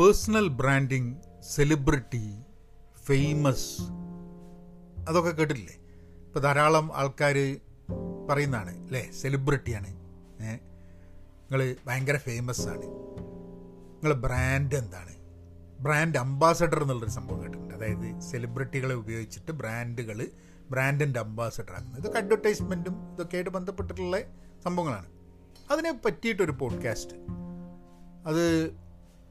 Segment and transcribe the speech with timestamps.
[0.00, 1.14] Personal branding
[1.54, 2.40] celebrity
[3.04, 3.82] famous.
[5.08, 5.74] അതൊക്കെ കേട്ടിട്ടില്ലേ?
[6.26, 7.58] ഇപ്പോൾ ധാരാളം ആൾക്കാർ
[8.30, 9.10] പറയുന്നതാണ് അല്ലേ?
[9.10, 9.88] സെലിബ്രിറ്റിയാണ്.
[9.90, 12.82] നിങ്ങൾ ഭയങ്കര ഫേമസ് ആണ്.
[12.82, 15.14] നിങ്ങൾ ബ്രാൻഡ് എന്താണ്?
[15.80, 17.74] ബ്രാൻഡ് അംബാസഡർ എന്നുള്ളൊരു സംഭവം കേട്ടിട്ടുണ്ട്.
[17.74, 20.28] അതായത് സെലിബ്രിറ്റികളെ ഉപയോഗിച്ചിട്ട് ബ്രാൻഡുകൾ
[20.70, 24.20] ബ്രാൻഡിന്റെ അംബാസഡർ ആക്കുന്നത് ഇതൊക്കെ അഡ്വർടൈസ്മെന്റും ഇതൊക്കെ ആയിട്ട് ബന്ധപ്പെട്ടിട്ടുള്ള
[24.64, 25.06] സംഭവങ്ങളാണ്.
[25.70, 27.14] അതിനെ പറ്റിയിട്ടൊരു പോഡ്കാസ്റ്റ്
[28.26, 28.72] അത്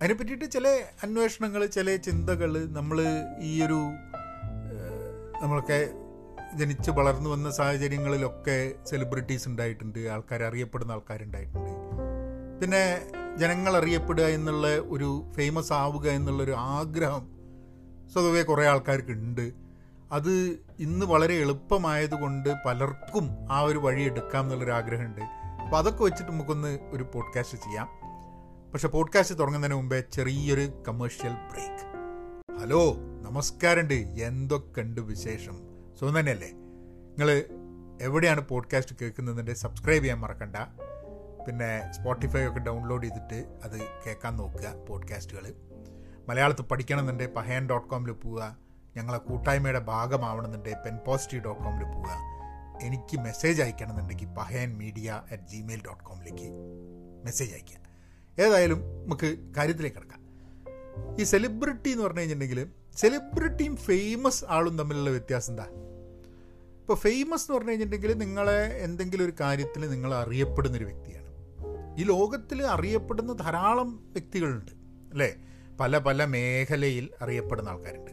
[0.02, 0.68] അതിനെ പറ്റിയിട്ട് ചില
[1.04, 3.02] അന്വേഷണങ്ങൾ ചില ചിന്തകൾ നമ്മൾ
[3.40, 3.80] ഈ ഒരു
[5.42, 5.90] നമ്മളൊക്കെ
[6.54, 11.72] ജനിച്ച് വളർന്നു വന്ന സാഹചര്യങ്ങളിലൊക്കെ സെലിബ്രിറ്റീസ് ഉണ്ടായിട്ടുണ്ട് ആൾക്കാർ അറിയപ്പെടുന്ന ആൾക്കാരുണ്ടായിട്ടുണ്ട്.
[12.62, 13.02] പിന്നെ
[13.38, 17.28] ജനങ്ങൾ അറിയപ്പെടുക എന്നുള്ള ഒരു ഫേമസ് ആവുക എന്നുള്ളൊരു ആഗ്രഹം
[18.14, 19.54] സ്വതവേ കുറേ ആൾക്കാർക്ക് ഉണ്ട്.
[20.12, 25.22] അത് ഇന്ന് വളരെ എളുപ്പമായതുകൊണ്ട് പലർക്കും ആ ഒരു വഴി എടുക്കാം എന്നുള്ളൊരു ആഗ്രഹമുണ്ട്
[25.62, 27.99] അപ്പോൾ അതൊക്കെ വെച്ചിട്ട് നമുക്കൊന്ന് ഒരു പോഡ്കാസ്റ്റ് ചെയ്യാം.
[28.74, 31.90] പക്ഷെ പോഡ്കാസ്റ്റ് തുടങ്ങുന്നതിന് മുമ്പേ ചെറിയൊരു കമേഴ്ഷ്യൽ ബ്രേക്ക്
[32.62, 33.94] ഹലോ നമസ്കാരമുണ്ട്.
[33.94, 35.62] എന്തൊക്കെയുണ്ട് വിശേഷം?
[36.00, 36.48] സുഖം തന്നെയല്ലേ?
[36.48, 37.44] നിങ്ങൾ
[38.02, 40.56] എവിടെയാണ് പോഡ്കാസ്റ്റ് കേൾക്കുന്നതിന്റെ സബ്സ്ക്രൈബ് ചെയ്യാൻ മറക്കണ്ട.
[41.48, 45.54] പിന്നെ സ്പോട്ടിഫൈ ഒക്കെ ഡൗൺലോഡ് ചെയ്തിട്ട് അത് കേൾക്കാൻ നോക്കുക പോഡ്കാസ്റ്റുകൾ
[46.28, 48.58] മലയാളത്തിൽ പഠിക്കണമെന്നുണ്ടെങ്കിൽ പഹയൻ ഡോട്ട് കോമിൽ പോവുക.
[48.98, 52.18] ഞങ്ങളെ കൂട്ടായ്മയുടെ ഭാഗമാവണമെന്നുണ്ടെങ്കിൽ പെൻ പോസിറ്റീവ് ഡോട്ട് കോമിൽ പോവുക.
[52.82, 56.52] എനിക്ക് message അയക്കണമെന്നുണ്ടെങ്കിൽ Pahayan media at Gmail dot കോമിലേക്ക്
[57.26, 57.89] message അയക്കുക
[58.40, 60.20] ഏതായാലും നമുക്ക് കാര്യത്തിലേക്ക് കിടക്കാം.
[61.22, 65.66] ഈ സെലിബ്രിറ്റി എന്ന് പറഞ്ഞു കഴിഞ്ഞിട്ടുണ്ടെങ്കിൽ സെലിബ്രിറ്റിയും ഫേമസ് ആളും തമ്മിലുള്ള വ്യത്യാസം എന്താ?
[66.82, 71.20] ഇപ്പോൾ ഫേമസ് എന്ന് പറഞ്ഞു കഴിഞ്ഞിട്ടുണ്ടെങ്കിൽ നിങ്ങളെ എന്തെങ്കിലും ഒരു കാര്യത്തിൽ നിങ്ങൾ അറിയപ്പെടുന്ന ഒരു വ്യക്തിയാണ്.
[72.00, 74.72] ഈ ലോകത്തിൽ അറിയപ്പെടുന്ന ധാരാളം വ്യക്തികളുണ്ട്
[75.12, 75.36] അല്ലേ?
[75.80, 78.12] പല പല മേഖലയിൽ അറിയപ്പെടുന്ന ആൾക്കാരുണ്ട്.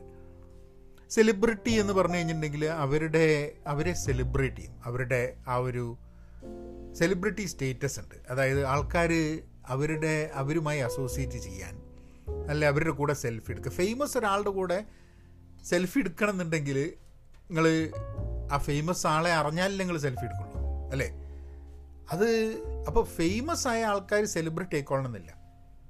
[1.10, 5.96] സെലിബ്രിറ്റി എന്ന് പറഞ്ഞു കഴിഞ്ഞിട്ടുണ്ടെങ്കിൽ അവരുടെ അവരെ സെലിബ്രേറ്റ് അവരുടെ ആ ഒരു
[6.92, 8.14] സെലിബ്രിറ്റി സ്റ്റേറ്റസ് ഉണ്ട്.
[8.30, 9.08] അതായത് ആൾക്കാർ
[9.68, 11.82] അവരുടെ അവരുമായി അസോസിയേറ്റ് ചെയ്യാൻ.
[12.50, 14.84] അല്ലെ അവരുടെ കൂടെ സെൽഫി എടുക്കുക ഫേമസ് ഒരാളുടെ കൂടെ
[15.64, 16.92] സെൽഫി എടുക്കണം എന്നുണ്ടെങ്കിൽ
[17.50, 17.90] നിങ്ങൾ
[18.52, 20.68] ആ ഫേമസ് ആളെ അറിഞ്ഞാലേ നിങ്ങൾ സെൽഫി എടുക്കുള്ളൂ.
[20.90, 21.12] അല്ലേ?
[22.12, 22.28] അത്
[22.86, 25.46] അപ്പോൾ ഫേമസ് ആയ ആൾക്കാർ സെലിബ്രിറ്റി എന്നില്ല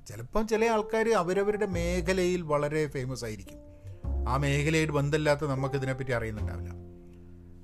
[0.08, 3.58] ചിലപ്പം ചില ആൾക്കാർ അവരവരുടെ മേഖലയിൽ വളരെ ഫേമസ് ആയിരിക്കും.
[4.28, 6.70] ആ മേഖലയായിട്ട് ബന്ധമില്ലാത്ത നമുക്ക് ഇതിനെപ്പറ്റി അറിയുന്നുണ്ടാവില്ല.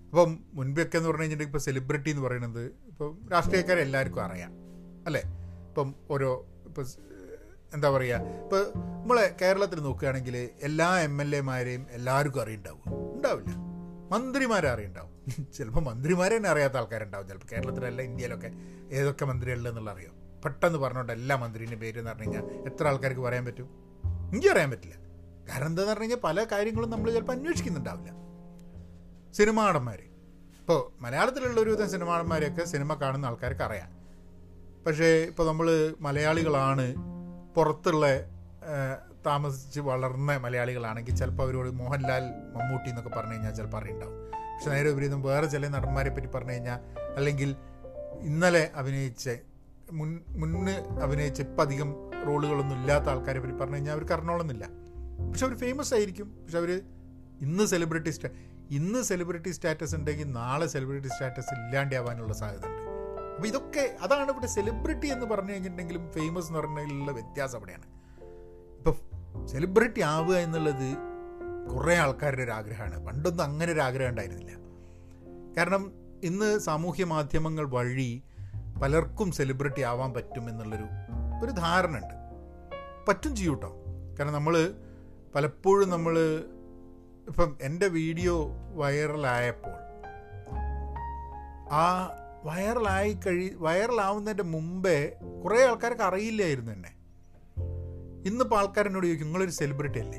[0.09, 4.53] അപ്പം മുൻപൊക്കെ എന്ന് പറഞ്ഞു കഴിഞ്ഞിട്ടുണ്ടെങ്കിൽ ഇപ്പോൾ സെലിബ്രിറ്റി എന്ന് പറയുന്നത് ഇപ്പം രാഷ്ട്രീയക്കാരെ എല്ലാവർക്കും അറിയാം.
[5.07, 5.23] അല്ലേ?
[5.73, 6.85] ഇപ്പം ഓരോ ഇപ്പം
[7.75, 13.15] എന്താ പറയുക ഇപ്പോൾ നമ്മളെ കേരളത്തിൽ നോക്കുകയാണെങ്കിൽ എല്ലാ എം എൽ എമാരെയും എല്ലാവർക്കും അറിയുണ്ടാവും.
[13.15, 13.53] ഉണ്ടാവില്ല.
[14.13, 15.13] മന്ത്രിമാരെ അറിയുണ്ടാവും.
[15.53, 17.29] ചിലപ്പോൾ മന്ത്രിമാരെ തന്നെ അറിയാത്ത ആൾക്കാരുണ്ടാവും.
[17.29, 18.51] ചിലപ്പോൾ കേരളത്തിലല്ല ഇന്ത്യയിലൊക്കെ
[18.91, 23.69] ഏതൊക്കെ മന്ത്രിയല്ലെന്നുള്ള അറിയാം പെട്ടെന്ന് പറഞ്ഞുകൊണ്ട് എല്ലാ മന്ത്രിന്റെ പേര് എന്ന് പറഞ്ഞു കഴിഞ്ഞാൽ എത്ര ആൾക്കാർക്ക് പറയാൻ പറ്റും?
[24.33, 24.95] എനിക്ക് അറിയാൻ പറ്റില്ല.
[25.49, 28.11] കാരണം എന്താന്ന് പറഞ്ഞു കഴിഞ്ഞാൽ പല കാര്യങ്ങളും നമ്മൾ ചിലപ്പോൾ അന്വേഷിക്കുന്നുണ്ടാവില്ല.
[29.33, 30.03] സിനിമ നടന്മാർ
[30.61, 34.02] ഇപ്പോൾ മലയാളത്തിലുള്ള ഒരുവിധം സിനിമ നടന്മാരെയൊക്കെ സിനിമ കാണുന്ന ആൾക്കാർക്ക് അറിയാം.
[34.87, 36.95] പക്ഷേ ഇപ്പോൾ നമ്മൾ മലയാളികളാണ്
[37.57, 38.07] പുറത്തുള്ള
[39.27, 42.25] താമസിച്ച് വളർന്ന മലയാളികളാണെങ്കിൽ ചിലപ്പോൾ അവരോട് മോഹൻലാൽ
[42.57, 44.17] മമ്മൂട്ടി എന്നൊക്കെ പറഞ്ഞു കഴിഞ്ഞാൽ ചിലപ്പോൾ അറിയുണ്ടാവും.
[44.35, 46.81] പക്ഷെ നേരെ വിപരീതം വേറെ ചില നടന്മാരെ പറ്റി പറഞ്ഞു കഴിഞ്ഞാൽ
[47.17, 47.57] അല്ലെങ്കിൽ
[48.21, 49.31] ഇന്നലെ അഭിനയിച്ച
[49.93, 51.95] മുൻ മുന്ന് അഭിനയിച്ച ഇപ്പം അധികം
[52.27, 54.65] റോളുകളൊന്നും ഇല്ലാത്ത ആൾക്കാരെ പറ്റി പറഞ്ഞു കഴിഞ്ഞാൽ അവർക്ക് അറിഞ്ഞോളന്നില്ല
[55.31, 56.29] പക്ഷെ അവർ ഫേമസ് ആയിരിക്കും.
[56.43, 56.83] പക്ഷെ അവർ
[57.41, 58.29] ഇന്ന് സെലിബ്രിറ്റി സ്റ്റാ
[58.71, 62.92] ഇന്ന് സെലിബ്രിറ്റി സ്റ്റാറ്റസ് ഉണ്ടെങ്കിൽ നാളെ സെലിബ്രിറ്റി സ്റ്റാറ്റസ് ഇല്ലാണ്ടാവാനുള്ള സാധ്യത ഉണ്ട്.
[63.43, 67.87] അപ്പോൾ ഇതൊക്കെ അതാണ് ഇവിടെ സെലിബ്രിറ്റി എന്ന് പറഞ്ഞു കഴിഞ്ഞിട്ടുണ്ടെങ്കിലും ഫേമസ് എന്ന് പറഞ്ഞതിലുള്ള വ്യത്യാസം അവിടെയാണ്.
[68.79, 70.97] ഇപ്പോൾ സെലിബ്രിറ്റി ആവുക എന്നുള്ളത്
[71.75, 73.07] കുറേ ആൾക്കാരുടെ ഒരു ആഗ്രഹമാണ്.
[73.07, 74.53] പണ്ടൊന്നും അങ്ങനെ ഒരു ആഗ്രഹം ഉണ്ടായിരുന്നില്ല.
[75.57, 75.93] കാരണം
[76.25, 78.23] ഇന്ന് സാമൂഹ്യ മാധ്യമങ്ങൾ വഴി
[78.83, 80.85] പലർക്കും സെലിബ്രിറ്റി ആവാൻ പറ്റും എന്നുള്ളൊരു
[81.45, 82.15] ഒരു ധാരണ ഉണ്ട്.
[83.09, 83.85] പറ്റും ചെയ്യും കേട്ടോ
[84.19, 84.75] കാരണം നമ്മൾ
[85.35, 86.19] പലപ്പോഴും നമ്മൾ
[87.29, 89.77] ഇപ്പം എന്റെ വീഡിയോ വൈറലായപ്പോൾ
[91.73, 95.13] ആ വൈറലായി കഴി വൈറലാവുന്നതിന്റെ മുമ്പേ
[95.45, 96.95] കുറേ ആൾക്കാർക്ക് അറിയില്ലായിരുന്നു എന്നെ.
[98.29, 100.19] ഇന്നിപ്പോൾ ആൾക്കാരെന്നോട് ചോദിക്കും നിങ്ങളൊരു സെലിബ്രിറ്റി അല്ലേ?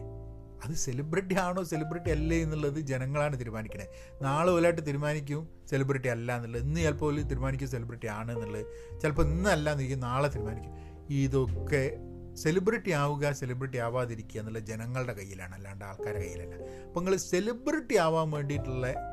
[0.66, 3.88] അത് സെലിബ്രിറ്റി ആണോ സെലിബ്രിറ്റി അല്ലേ എന്നുള്ളത് ജനങ്ങളാണ് തീരുമാനിക്കണേ.
[4.22, 6.62] നാളെ പോലായിട്ട് തീരുമാനിക്കും സെലിബ്രിറ്റി അല്ല എന്നുള്ളത്.
[6.62, 8.66] ഇന്ന് ചിലപ്പോൾ തീരുമാനിക്കും സെലിബ്രിറ്റി ആണ് എന്നുള്ളത്.
[9.02, 10.72] ചിലപ്പോൾ ഇന്നല്ല എന്നിരിക്കും നാളെ തീരുമാനിക്കും.
[11.10, 11.92] ഇതൊക്കെ
[12.34, 16.56] സെലിബ്രിറ്റി ആവുക സെലിബ്രിറ്റി ആവാതിരിക്കുക എന്നുള്ള ജനങ്ങളുടെ കയ്യിലാണ് അല്ലാണ്ട് ആൾക്കാരുടെ കയ്യിലല്ല.
[16.88, 19.13] അപ്പോൾ നിങ്ങൾ സെലിബ്രിറ്റി ആവാൻ വേണ്ടിയിട്ടുള്ള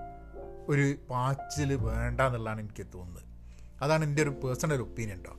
[0.70, 3.24] ഒരു പാച്ചിൽ വേണ്ട എന്നുള്ളതാണ് എനിക്ക് തോന്നുന്നത്.
[3.82, 5.34] അതാണ് എന്റെ ഒരു പേഴ്സണൽ ഒപ്പീനിയൻ കേട്ടോ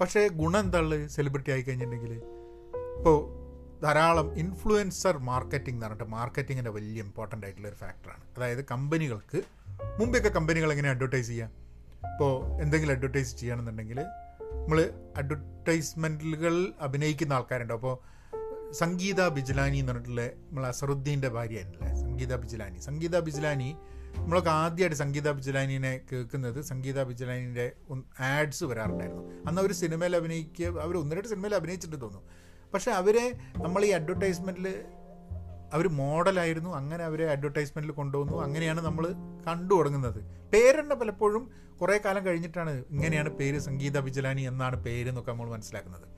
[0.00, 2.14] പക്ഷേ ഗുണം എന്താൾ സെലിബ്രിറ്റി ആയി കഴിഞ്ഞിട്ടുണ്ടെങ്കിൽ
[2.98, 3.18] ഇപ്പോൾ
[3.82, 9.42] ധാരാളം ഇൻഫ്ലുവൻസർ മാർക്കറ്റിംഗ് എന്ന് പറഞ്ഞിട്ട് മാർക്കറ്റിങ്ങിന്റെ വലിയ ഇമ്പോർട്ടന്റ് ആയിട്ടുള്ള ഒരു ഫാക്ടറാണ് അതായത് കമ്പനികൾക്ക്
[10.00, 11.50] മുമ്പെയൊക്കെ കമ്പനികൾ എങ്ങനെ അഡ്വർടൈസ് ചെയ്യാം?
[12.12, 12.32] ഇപ്പോൾ
[12.62, 14.78] എന്തെങ്കിലും അഡ്വർടൈസ് ചെയ്യണമെന്നുണ്ടെങ്കിൽ നമ്മൾ
[15.16, 17.72] അഡ്വർടൈസ്മെന്റുകൾ അഭിനയിക്കുന്ന ആൾക്കാരുണ്ട്.
[17.72, 17.94] അപ്പോൾ
[18.72, 22.78] സംഗീത ബിജ്ലാനി എന്ന് പറഞ്ഞിട്ടുള്ള നമ്മൾ അസറുദ്ദീന്റെ ഭാര്യയാണല്ലേ സംഗീത ബിജ്ലാനി.
[22.78, 23.70] സംഗീത ബിജ്ലാനി
[24.18, 27.72] നമ്മളൊക്കെ ആദ്യമായിട്ട് സംഗീത ബിജലാനിനെ കേൾക്കുന്നത് സംഗീത ബിജലാനിന്റെ
[28.20, 29.22] ആഡ്സ് വരാറുണ്ടായിരുന്നു.
[29.46, 32.28] അന്ന് അവർ സിനിമയിൽ അഭിനയിക്കുക അവർ ഒന്ന് രണ്ട് സിനിമയിൽ അഭിനയിച്ചിട്ട് തോന്നുന്നു.
[32.74, 34.84] പക്ഷേ അവരെ നമ്മൾ ഈ അഡ്വർടൈസ്മെന്റിൽ
[35.72, 39.12] അവർ മോഡലായിരുന്നു അങ്ങനെ അവരെ അഡ്വർടൈസ്മെന്റിൽ കൊണ്ടുവന്നു അങ്ങനെയാണ് നമ്മൾ
[39.46, 40.50] കണ്ടു തുടങ്ങുന്നത്.
[40.52, 41.50] പേരെന്നെ പലപ്പോഴും
[41.80, 46.08] കുറേ കാലം കഴിഞ്ഞിട്ടാണ് ഇങ്ങനെയാണ് പേര് സംഗീത ബിജലാനി എന്നാണ് പേര് എന്നൊക്കെ നമ്മൾ മനസ്സിലാക്കുന്നത്.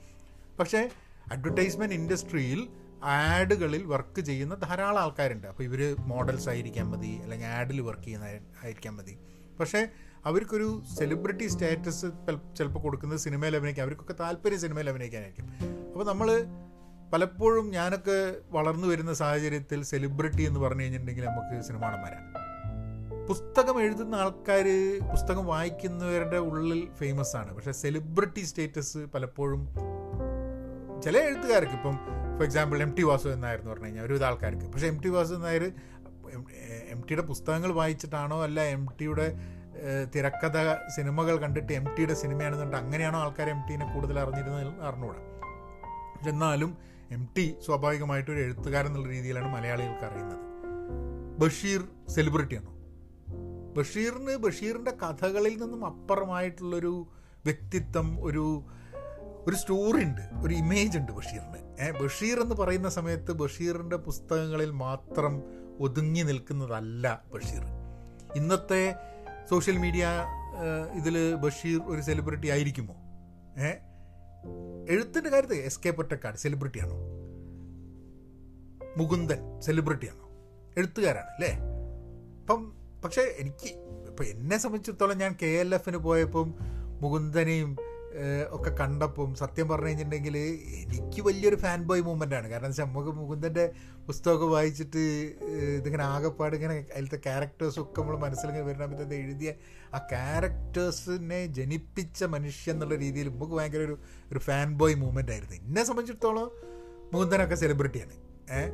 [0.59, 0.91] പക്ഷേ
[1.33, 2.69] അഡ്വർടൈസ്മെന്റ് ഇൻഡസ്ട്രിയിൽ
[3.05, 5.47] ആഡുകളിൽ വർക്ക് ചെയ്യുന്ന ധാരാളം ആൾക്കാരുണ്ട്.
[5.47, 8.25] അപ്പോൾ ഇവർ മോഡൽസ് ആയിരിക്കാൻ മതി അല്ലെങ്കിൽ ആഡിൽ വർക്ക് ചെയ്യുന്ന
[8.65, 9.19] ആയിരിക്കാൻ മതി.
[9.61, 9.89] പക്ഷേ
[10.25, 12.07] അവർക്കൊരു സെലിബ്രിറ്റി സ്റ്റാറ്റസ്
[12.57, 15.51] ചിലപ്പോൾ കൊടുക്കുന്നത് സിനിമയിൽ അഭിനയിക്കാൻ അവർക്കൊക്കെ താല്പര്യം സിനിമയിൽ അഭിനയിക്കാനായിരിക്കും.
[15.93, 16.47] അപ്പോൾ നമ്മൾ
[17.13, 22.47] പലപ്പോഴും ഞാനൊക്കെ വളർന്നു വരുന്ന സാഹചര്യത്തിൽ സെലിബ്രിറ്റി എന്ന് പറഞ്ഞു കഴിഞ്ഞിട്ടുണ്ടെങ്കിൽ നമുക്ക് സിനിമാടന്മാരാണ്
[23.27, 24.65] പുസ്തകം എഴുതുന്ന ആൾക്കാർ
[25.11, 27.55] പുസ്തകം വായിക്കുന്നവരുടെ ഉള്ളിൽ ഫേമസ് ആണ്.
[27.55, 29.69] പക്ഷേ സെലിബ്രിറ്റി സ്റ്റേറ്റസ് പലപ്പോഴും
[31.03, 31.99] ചില എഴുത്തുകാർക്ക് ഇപ്പം
[32.37, 34.67] for example M T Vasu എന്നായിരുന്നു പറഞ്ഞു കഴിഞ്ഞാൽ ഒരുവിധ ആൾക്കാർക്ക്.
[34.73, 35.65] പക്ഷേ M T Vasu Nair
[36.91, 39.27] M ടിയുടെ പുസ്തകങ്ങൾ വായിച്ചിട്ടാണോ അല്ല എം ടിയുടെ
[40.15, 40.59] തിരക്കഥ
[40.97, 45.23] സിനിമകൾ കണ്ടിട്ട് എം ടിയുടെ സിനിമയാണെന്നുണ്ട് അങ്ങനെയാണോ ആൾക്കാർ എം ടീനെ കൂടുതൽ അറിഞ്ഞിരുന്നത് അറിഞ്ഞുകൂടാ.
[46.29, 46.77] എന്നാലും
[47.11, 50.41] എം ടി സ്വാഭാവികമായിട്ടും ഒരു എഴുത്തുകാരൻ എന്നുള്ള രീതിയിലാണ് മലയാളികൾക്ക് അറിയുന്നത്.
[51.41, 52.73] ബഷീർ സെലിബ്രിറ്റിയാണോ
[53.77, 57.07] ബഷീറിന് ബഷീറിന്റെ കഥകളിൽ നിന്നും അപ്പുറമായിട്ടുള്ളൊരു
[57.45, 58.45] വ്യക്തിത്വം ഒരു
[59.49, 61.61] ഒരു സ്റ്റോറി ഉണ്ട് ഒരു ഇമേജ് ഉണ്ട് ബഷീറിന്.
[61.81, 65.43] ഏഹ് ബഷീർ എന്ന് പറയുന്ന സമയത്ത് ബഷീറിന്റെ പുസ്തകങ്ങളിൽ മാത്രം
[65.81, 67.63] ഒതുങ്ങി നിൽക്കുന്നതല്ല ബഷീർ.
[68.37, 68.95] ഇന്നത്തെ
[69.51, 70.09] സോഷ്യൽ മീഡിയ
[70.95, 72.95] ഇതിൽ ബഷീർ ഒരു സെലിബ്രിറ്റി ആയിരിക്കുമോ?
[73.59, 73.79] ഏഹ്
[74.91, 76.97] എഴുത്തിന്റെ കാര്യത്തിൽ എസ് കെ പൊറ്റക്കാട് സെലിബ്രിറ്റിയാണോ
[78.97, 80.29] മുകുന്ദൻ സെലിബ്രിറ്റിയാണോ
[80.79, 81.53] എഴുത്തുകാരാണ് അല്ലേ?
[82.41, 82.73] അപ്പം
[83.05, 83.69] പക്ഷേ എനിക്ക്
[84.09, 86.55] ഇപ്പം എന്നെ സംബന്ധിച്ചിടത്തോളം ഞാൻ കെ എൽ എഫിന് പോയപ്പം
[87.01, 87.77] മുകുന്ദനെയും
[88.51, 90.37] ഒക്കെ കണ്ടപ്പം സത്യം പറഞ്ഞു കഴിഞ്ഞിട്ടുണ്ടെങ്കിൽ
[90.83, 92.49] എനിക്ക് വലിയൊരു ഫാൻ ബോയ് മൂവ്മെന്റ് ആണ്.
[92.49, 93.73] കാരണം വെച്ചാൽ നമുക്ക് മുകുന്ദന്റെ
[94.07, 95.03] പുസ്തകമൊക്കെ വായിച്ചിട്ട്
[95.79, 99.53] ഇതിങ്ങനെ ആകെപ്പാട് ഇങ്ങനെ അതിലത്തെ ക്യാരക്ടേഴ്സും ഒക്കെ നമ്മൾ മനസ്സിലിങ്ങനെ വരുന്ന സമയത്ത് എഴുതിയ
[99.95, 103.99] ആ ക്യാരക്ടേഴ്സിനെ ജനിപ്പിച്ച മനുഷ്യൻ എന്നുള്ള രീതിയിൽ നമുക്ക് ഭയങ്കര ഒരു
[104.33, 105.57] ഒരു ഫാൻ ബോയ് മൂവ്മെന്റ് ആയിരുന്നു.
[105.57, 106.51] എന്നെ സംബന്ധിച്ചിടത്തോളം
[107.13, 108.15] മുകുന്ദനൊക്കെ സെലിബ്രിറ്റിയാണ്
[108.51, 108.71] ഏഹ്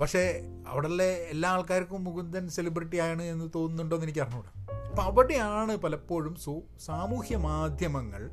[0.00, 0.22] പക്ഷേ
[0.66, 4.50] അവിടെയുള്ള എല്ലാ ആൾക്കാർക്കും മുകുന്ദൻ സെലിബ്രിറ്റി ആണ് എന്ന് തോന്നുന്നുണ്ടോ എന്ന് എനിക്ക് അറിഞ്ഞൂടാ.
[4.88, 8.30] അപ്പോൾ അവിടെയാണ് പലപ്പോഴും സോ സാമൂഹ്യ മാധ്യമങ്ങൾ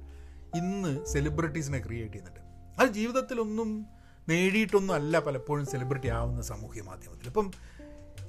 [0.55, 2.39] ഇന്ന് സെലിബ്രിറ്റീസിനെ ക്രിയേറ്റ് ചെയ്യുന്നുണ്ട്.
[2.81, 3.85] അത് ജീവിതത്തിലൊന്നും
[4.29, 7.27] നേടിയിട്ടൊന്നും അല്ല പലപ്പോഴും സെലിബ്രിറ്റി ആവുന്ന സാമൂഹ്യ മാധ്യമത്തിൽ.
[7.27, 7.51] ഇപ്പം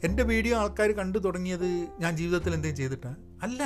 [0.04, 3.62] എന്റെ വീഡിയോ ആൾക്കാർ കണ്ടു തുടങ്ങിയത് ഞാൻ ജീവിതത്തിൽ എന്തെങ്കിലും ചെയ്തിട്ടാണ് അല്ല.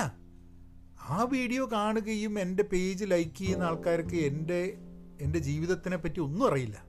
[1.09, 4.77] ആ വീഡിയോ കാണുകയും എന്റെ പേജ് ലൈക്ക് ചെയ്യുന്ന ആൾക്കാർക്ക് എന്റെ
[5.21, 6.85] എന്റെ ജീവിതത്തിനെ പറ്റി ഒന്നും അറിയില്ല.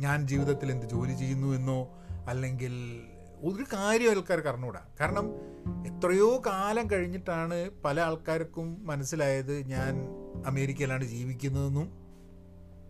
[0.00, 3.02] ഞാൻ ജീവിതത്തിൽ എന്ത് ജോലി ചെയ്യുന്നു എന്നോ അല്ലെങ്കിൽ
[3.42, 5.26] ഒരു കാര്യം ആൾക്കാർക്ക് അറിഞ്ഞൂടാ കാരണം
[5.86, 10.08] എത്രയോ കാലം കഴിഞ്ഞിട്ടാണ് പല ആൾക്കാർക്കും മനസ്സിലായത് ഞാൻ
[10.46, 12.04] അമേരിക്കയിലാണ് ജീവിക്കുന്നതെന്നും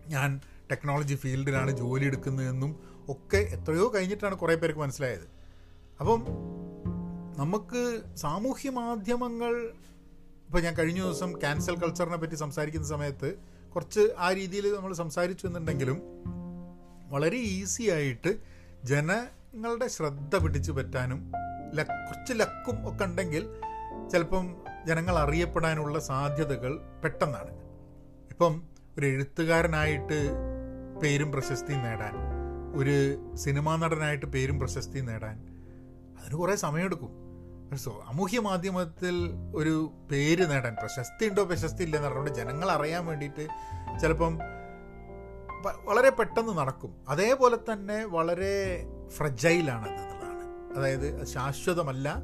[0.09, 5.27] ഞാൻ ടെക്നോളജി ഫീൽഡിലാണ് ജോലി എടുക്കുന്നതെന്നും ഒക്കെ എത്രയോ കഴിഞ്ഞിട്ടാണ് കുറേ പേർക്ക് മനസ്സിലായത്.
[6.01, 6.25] അപ്പം
[7.37, 9.73] നമുക്ക് സാമൂഹ്യ മാധ്യമങ്ങൾ
[10.49, 13.39] ഇപ്പോൾ ഞാൻ കഴിഞ്ഞ ദിവസം ക്യാൻസൽ കൾച്ചറിനെ പറ്റി സംസാരിക്കുന്ന സമയത്ത്
[13.75, 16.03] കുറച്ച് ആ രീതിയിൽ നമ്മൾ സംസാരിച്ചു എന്നുണ്ടെങ്കിലും
[17.09, 18.39] വളരെ ഈസി ആയിട്ട്
[19.55, 21.19] ജനങ്ങളുടെ ശ്രദ്ധ പിടിച്ചു പറ്റാനും
[22.07, 23.43] കുറച്ച് ലക്കും ഒക്കെ ഉണ്ടെങ്കിൽ
[24.13, 24.47] ചിലപ്പം
[24.87, 26.73] ജനങ്ങൾ അറിയപ്പെടാനുള്ള സാധ്യതകൾ
[27.05, 27.53] പെട്ടെന്നാണ്.
[28.31, 28.55] ഇപ്പം
[28.99, 30.19] ഒരു എഴുത്തുകാരനായിട്ട്
[31.03, 32.17] പേരും പ്രശസ്തിയും നേടാൻ
[32.81, 32.97] ഒരു
[33.37, 35.37] സിനിമാ നടനായിട്ട് പേരും പ്രശസ്തിയും നേടാൻ
[36.19, 37.13] അതിന് കുറേ സമയമെടുക്കും.
[37.85, 39.15] സാമൂഹ്യ മാധ്യമത്തിൽ
[39.55, 39.75] ഒരു
[40.13, 43.47] പേര് നേടാൻ പ്രശസ്തി ഉണ്ടോ പ്രശസ്തി ഇല്ലെന്ന് പറഞ്ഞുകൊണ്ട് ജനങ്ങൾ അറിയാൻ വേണ്ടിയിട്ട്
[44.03, 44.35] ചിലപ്പം
[45.85, 46.93] വളരെ പെട്ടെന്ന് നടക്കും.
[47.09, 48.55] അതേപോലെ തന്നെ വളരെ
[49.09, 50.77] ഫ്രജൈലാണ് അത് എന്നുള്ളതാണ്.
[50.77, 52.23] അതായത് ശാശ്വതമല്ല.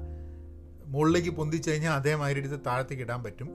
[0.87, 3.49] മുകളിലേക്ക് പൊന്തിച്ചു കഴിഞ്ഞാൽ അതേമാതിരി എടുത്ത് താഴത്തേക്ക് ഇടാൻ പറ്റും.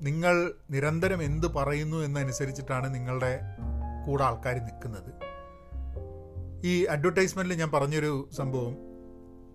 [0.00, 3.40] നിങ്ങൾ നിരന്തരം എന്ത് പറയുന്നു എന്നനുസരിച്ചിട്ടാണ് നിങ്ങളുടെ
[4.06, 5.14] കൂടെ ആൾക്കാർ നിൽക്കുന്നത്.
[6.66, 8.93] ഈ അഡ്വർടൈസ്മെന്റിൽ ഞാൻ പറഞ്ഞൊരു സംഭവം.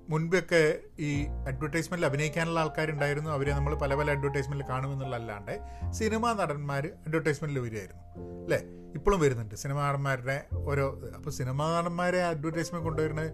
[0.09, 3.29] മുൻപൊക്കെ ഈ അഡ്വർടൈസ്മെന്റിൽ അഭിനയിക്കാനുള്ള ആൾക്കാരുണ്ടായിരുന്നു.
[3.29, 5.59] അവരെ നമ്മൾ പല പല അഡ്വർടൈസ്മെന്റിൽ കാണുമെന്നുള്ളതല്ലാണ്ട്
[5.91, 8.03] സിനിമാ നടന്മാർ അഡ്വർടൈസ്മെന്റിൽ വരികയായിരുന്നു.
[8.43, 8.61] അല്ലേ?
[8.95, 9.55] ഇപ്പോഴും വരുന്നുണ്ട്.
[9.55, 13.31] സിനിമാ നടന്മാരുടെ ഓരോ അപ്പോൾ സിനിമാ നടന്മാരെ അഡ്വർടൈസ്മെന്റ് കൊണ്ടുവരുന്നത്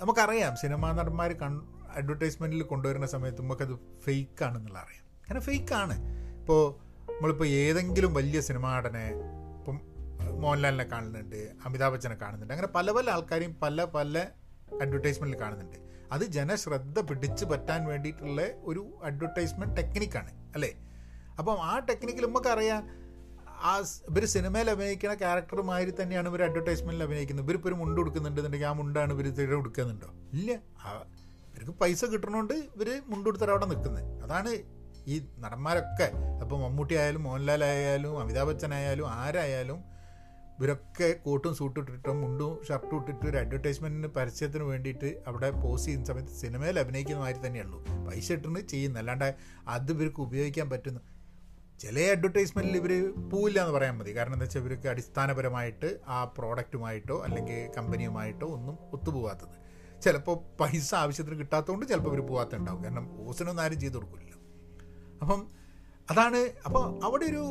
[0.00, 1.60] നമുക്കറിയാം സിനിമാ നടന്മാർ കൺ
[1.94, 5.04] അഡ്വർടൈസ്മെന്റിൽ കൊണ്ടുവരുന്ന സമയത്ത് നമുക്കത് ഫേക്ക് ആണെന്നുള്ള അറിയാം.
[5.28, 5.96] കാരണം ഫേക്കാണ്
[6.40, 6.74] ഇപ്പോൾ
[7.12, 9.08] നമ്മളിപ്പോൾ ഏതെങ്കിലും വലിയ സിനിമാ നടനെ
[9.58, 9.80] ഇപ്പം
[10.40, 12.54] മോഹൻലാലിനെ കാണുന്നുണ്ട് അമിതാഭ് ബച്ചനെ കാണുന്നുണ്ട്.
[12.54, 14.24] അങ്ങനെ പല പല ആൾക്കാരെയും പല പല
[14.82, 15.78] അഡ്വർടൈസ്മെന്റിൽ കാണുന്നുണ്ട്.
[16.12, 20.70] അത് ജനശ്രദ്ധ പിടിച്ചു പറ്റാൻ വേണ്ടിയിട്ടുള്ള ഒരു അഡ്വർടൈസ്മെന്റ് ടെക്നിക്കാണ് അല്ലേ?
[21.38, 22.82] അപ്പം ആ ടെക്നിക്കിൽ നമുക്കറിയാം
[23.70, 23.72] ആ
[24.10, 27.46] ഇവർ സിനിമയിൽ അഭിനയിക്കുന്ന ക്യാരക്ടർമാതിരി തന്നെയാണ് ഇവർ അഡ്വർടൈസ്മെന്റിൽ അഭിനയിക്കുന്നത്.
[27.46, 30.08] ഇവരിപ്പോൾ ഒരു മുണ്ട് കൊടുക്കുന്നുണ്ടെന്നുണ്ടെങ്കിൽ ആ മുണ്ടാണ് ഇവർ തിര കൊടുക്കുന്നുണ്ടോ?
[30.32, 30.50] ഇല്ല.
[31.52, 34.50] ഇവർക്ക് പൈസ കിട്ടണോണ്ട് ഇവർ മുണ്ടുകൊടുത്തിട്ട് അവിടെ നിൽക്കുന്നത് അതാണ്
[35.12, 36.08] ഈ നടന്മാരൊക്കെ.
[36.42, 39.78] അപ്പോൾ മമ്മൂട്ടി ആയാലും മോഹൻലാൽ ആയാലും അമിതാഭ് ബച്ചൻ ആയാലും ആരായാലും
[40.58, 46.32] ഇവരൊക്കെ കോട്ടും സൂട്ടും ഇട്ടിട്ടും മുണ്ടും ഷർട്ടും ഇട്ടിട്ട് ഒരു അഡ്വർടൈസ്മെന്റിന് പരസ്യത്തിന് വേണ്ടിയിട്ട് അവിടെ പോസ്റ്റ് ചെയ്യുന്ന സമയത്ത്
[46.32, 47.78] സിനിമയിൽ അഭിനയിക്കുന്ന മാതിരി തന്നെയുള്ളൂ.
[48.08, 49.34] പൈസ ഇട്ടിട്ട് ചെയ്യുന്നു അല്ലാണ്ട്
[49.68, 51.00] അത് ഇവർക്ക് ഉപയോഗിക്കാൻ പറ്റുന്നു.
[51.80, 52.92] ചില അഡ്വർടൈസ്മെന്റിൽ ഇവർ
[53.30, 54.12] പോവില്ല എന്ന് പറയാൻ മതി.
[54.12, 59.56] കാരണം എന്താ വെച്ചാൽ ഇവർക്ക് അടിസ്ഥാനപരമായിട്ട് ആ പ്രോഡക്റ്റുമായിട്ടോ അല്ലെങ്കിൽ കമ്പനിയുമായിട്ടോ ഒന്നും ഒത്തുപോകാത്തത്
[60.02, 64.34] ചിലപ്പോൾ പൈസ ആവശ്യത്തിന് കിട്ടാത്തതുകൊണ്ട് ചിലപ്പോൾ ഇവർ പോകാത്തുണ്ടാവും കാരണം ഓസിനൊന്നും ആരും ചെയ്ത് കൊടുക്കില്ല
[65.22, 65.40] അപ്പം
[66.10, 67.44] അതാണ് അപ്പോൾ അവിടെ ഒരു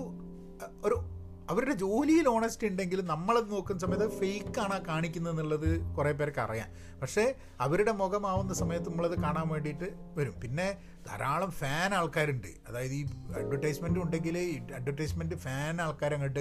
[0.84, 1.17] ഒരു
[1.50, 7.00] അവരുടെ ജോലിയിൽ ഓണസ്റ്റ് ഉണ്ടെങ്കിൽ നമ്മളത് നോക്കുന്ന സമയത്ത് ഫേക്കാണ് കാണിക്കുന്നത് എന്നുള്ളത് കുറേ പേർക്ക് അറിയാം.
[7.02, 10.40] പക്ഷേ അവരുടെ മുഖമാവുന്ന സമയത്ത് നമ്മളത് കാണാൻ വേണ്ടിയിട്ട് വരും.
[10.44, 10.78] പിന്നെ
[11.08, 12.48] ധാരാളം ഫാൻ ആൾക്കാരുണ്ട്.
[12.68, 13.06] അതായത് ഈ
[13.38, 16.40] അഡ്വർടൈസ്മെന്റ് ഉണ്ടെങ്കിൽ ഈ അഡ്വർടൈസ്മെന്റ് ഫാൻ ആൾക്കാരങ്ങോട്ട്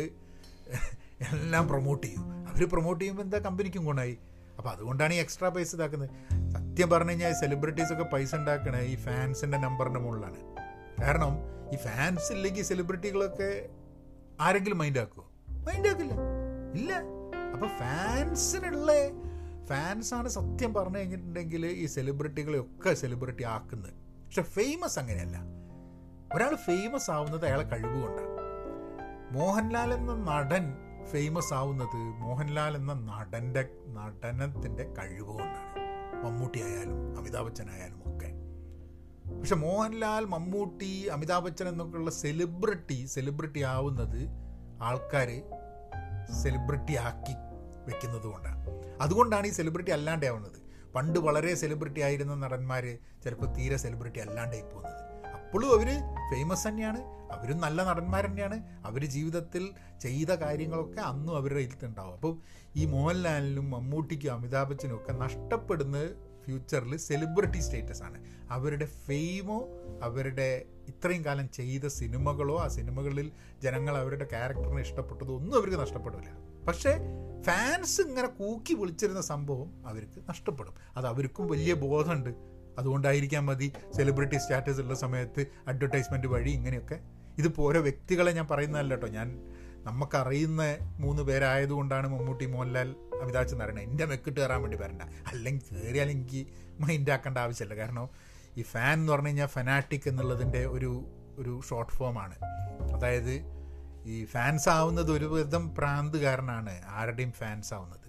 [1.33, 2.23] എല്ലാം പ്രൊമോട്ട് ചെയ്യും.
[2.49, 4.19] അവർ പ്രൊമോട്ട് ചെയ്യുമ്പോൾ എന്താ കമ്പനിക്കും ഗുണമായി
[4.59, 6.11] അപ്പോൾ അതുകൊണ്ടാണ് ഈ എക്സ്ട്രാ പൈസ ഇതാക്കുന്നത്.
[6.53, 10.41] സത്യം പറഞ്ഞു കഴിഞ്ഞാൽ സെലിബ്രിറ്റീസൊക്കെ പൈസ ഉണ്ടാക്കണേ ഈ ഫാൻസിന്റെ നമ്പറിന്റെ മുകളിലാണ്.
[11.03, 11.37] കാരണം
[11.75, 13.69] ഈ ഫാൻസ് ഇല്ലെങ്കിൽ സെലിബ്രിറ്റികളൊക്കെ
[14.41, 16.13] ആരെങ്കിലും മൈൻഡ് ആക്കുമോ മൈൻഡ് ആക്കില്ല
[16.75, 16.93] ഇല്ല.
[17.53, 18.93] അപ്പോൾ ഫാൻസിനുള്ള
[19.67, 23.95] ഫാൻസാണ് സത്യം പറഞ്ഞു കഴിഞ്ഞിട്ടുണ്ടെങ്കിൽ ഈ സെലിബ്രിറ്റികളെയൊക്കെ സെലിബ്രിറ്റി ആക്കുന്നത്.
[23.95, 25.41] പക്ഷെ ഫേമസ് അങ്ങനെയല്ല.
[26.35, 28.37] ഒരാൾ ഫേമസ് ആവുന്നത് അയാളെ കഴിവുകൊണ്ടാണ്.
[29.35, 30.75] മോഹൻലാൽ എന്ന നടൻ
[31.07, 35.77] ഫേമസ് ആവുന്നത് മോഹൻലാൽ എന്ന നടന്റെ നടനത്തിന്റെ കഴിവുകൊണ്ടാണ്.
[36.25, 38.36] മമ്മൂട്ടി ആയാലും അമിതാഭ് ബച്ചൻ ആയാലും ഒക്കെ.
[39.39, 44.29] പക്ഷെ മോഹൻലാൽ മമ്മൂട്ടി അമിതാഭ് ബച്ചൻ എന്നൊക്കെയുള്ള സെലിബ്രിറ്റി സെലിബ്രിറ്റി ആവുന്നത്
[44.83, 45.43] ആൾക്കാർ
[46.43, 47.35] സെലിബ്രിറ്റി ആക്കി
[47.87, 48.67] വെക്കുന്നത് കൊണ്ടാണ്.
[49.01, 50.67] അതുകൊണ്ടാണ് ഈ സെലിബ്രിറ്റി അല്ലാണ്ടേ ആവുന്നത്.
[50.95, 55.27] പണ്ട് വളരെ സെലിബ്രിറ്റി ആയിരുന്ന നടന്മാർ ചിലപ്പോൾ തീരെ സെലിബ്രിറ്റി അല്ലാണ്ടായി പോകുന്നത്.
[55.31, 55.87] അപ്പോഴും അവർ
[56.35, 56.99] ഫേമസ് തന്നെയാണ്.
[57.33, 58.87] അവരും നല്ല നടന്മാർ തന്നെയാണ്.
[58.87, 62.39] അവർ ജീവിതത്തിൽ ചെയ്ത കാര്യങ്ങളൊക്കെ അന്നും അവരുടെ ഇതിലുണ്ടാവും അപ്പോൾ
[62.77, 68.25] ഈ മോഹൻലാലിനും മമ്മൂട്ടിക്കും അമിതാഭ് ബച്ചനും ഒക്കെ നഷ്ടപ്പെടുന്നത് ഫ്യൂച്ചറിൽ സെലിബ്രിറ്റി സ്റ്റേറ്റസ് ആണ്.
[68.51, 69.69] അവരുടെ ഫെയിമോ
[70.03, 76.31] അവരുടെ ഇത്രയും കാലം ചെയ്ത സിനിമകളോ ആ സിനിമകളിൽ ജനങ്ങൾ അവരുടെ ക്യാരക്ടറിനെ ഇഷ്ടപ്പെട്ടതോ ഒന്നും അവർക്ക് നഷ്ടപ്പെടില്ല.
[76.69, 76.99] പക്ഷേ
[77.43, 80.75] ഫാൻസ് ഇങ്ങനെ കൂക്കി വിളിച്ചിരുന്ന സംഭവം അവർക്ക് നഷ്ടപ്പെടും.
[80.97, 82.31] അത് അവർക്കും വലിയ ബോധമുണ്ട്.
[82.79, 87.01] അതുകൊണ്ടായിരിക്കാൻ മതി സെലിബ്രിറ്റി സ്റ്റാറ്റസ് ഉള്ള സമയത്ത് അഡ്വർടൈസ്മെന്റ് വഴി ഇങ്ങനെയൊക്കെ.
[87.39, 89.09] ഇതിപ്പോൾ ഓരോ വ്യക്തികളെ ഞാൻ പറയുന്നതല്ല കേട്ടോ.
[89.09, 89.56] ഞാൻ
[89.87, 90.63] നമുക്കറിയുന്ന
[91.01, 95.03] മൂന്ന് പേരായതുകൊണ്ടാണ് മമ്മൂട്ടി മോഹൻലാൽ അമിതാഭ് ബച്ചൻ പറയുന്നത് എന്റെ മെക്കിട്ട് കയറാൻ വേണ്ടി വരണ്ട.
[95.03, 96.47] അല്ലെങ്കിൽ കയറിയാൽ എനിക്ക്
[96.81, 97.75] മൈൻഡ് ആക്കേണ്ട ആവശ്യമില്ല.
[97.75, 98.09] കാരണം
[98.57, 101.05] ഈ ഫാൻ എന്ന് പറഞ്ഞു കഴിഞ്ഞാൽ ഫനാറ്റിക് എന്നുള്ളതിന്റെ ഒരു
[101.39, 102.35] ഒരു ഷോർട്ട് ഫോമാണ്
[102.95, 103.43] അതായത്
[104.07, 108.07] ഈ ഫാൻസ് ആവുന്നത് ഒരു വിധം പ്രാന്തുകാരനാണ് ആരുടെയും ഫാൻസ് ആവുന്നത്.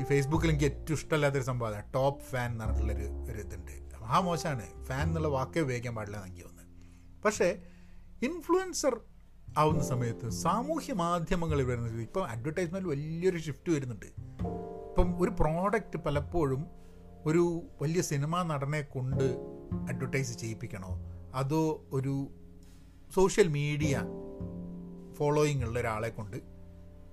[0.00, 4.04] ഈ ഫേസ്ബുക്കിൽ എനിക്ക് ഏറ്റവും ഇഷ്ടമല്ലാത്തൊരു സംഭവം ടോപ്പ് ഫാൻ എന്ന് പറഞ്ഞിട്ടുള്ളൊരു ഒരു ഇതുണ്ട്.
[4.04, 4.84] ആ മോശമാണ്.
[4.84, 7.22] ഫാൻ എന്നുള്ള വാക്കേ ഉപയോഗിക്കാൻ പാടില്ല എന്ന് എനിക്ക് തോന്നുന്നത്.
[7.22, 7.58] പക്ഷേ
[8.22, 9.00] ഇൻഫ്ലുവൻസർ
[9.58, 14.06] ആവുന്ന സമയത്ത് സാമൂഹ്യ മാധ്യമങ്ങളിൽ വരുന്നത് ഇപ്പം അഡ്വർടൈസ്മെന്റ് വലിയൊരു ഷിഫ്റ്റ് വരുന്നുണ്ട്.
[14.88, 16.66] ഇപ്പം ഒരു പ്രോഡക്റ്റ് പലപ്പോഴും
[17.26, 19.24] ഒരു വലിയ സിനിമാ നടനെ കൊണ്ട്
[19.88, 20.88] അഡ്വർടൈസ് ചെയ്യിപ്പിക്കണോ?
[21.34, 22.28] അതോ ഒരു
[23.14, 24.02] സോഷ്യൽ മീഡിയ
[25.14, 26.36] ഫോളോയിങ് ഉള്ള ഒരാളെ കൊണ്ട്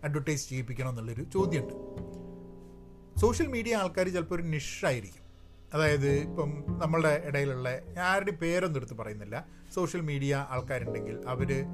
[0.03, 1.73] അഡ്വർടൈസ് ചെയ്യിപ്പിക്കണം എന്നുള്ളൊരു ചോദ്യമുണ്ട്.
[3.19, 5.23] സോഷ്യൽ മീഡിയ ആൾക്കാർ ചിലപ്പോൾ ഒരു നിഷായിരിക്കും
[5.73, 7.69] അതായത് ഇപ്പം നമ്മളുടെ ഇടയിലുള്ള
[8.01, 9.45] ആരുടെ പേരൊന്നും എടുത്ത് പറയുന്നില്ല.
[9.73, 11.65] സോഷ്യൽ മീഡിയ ആൾക്കാരുണ്ടെങ്കിൽ അവർ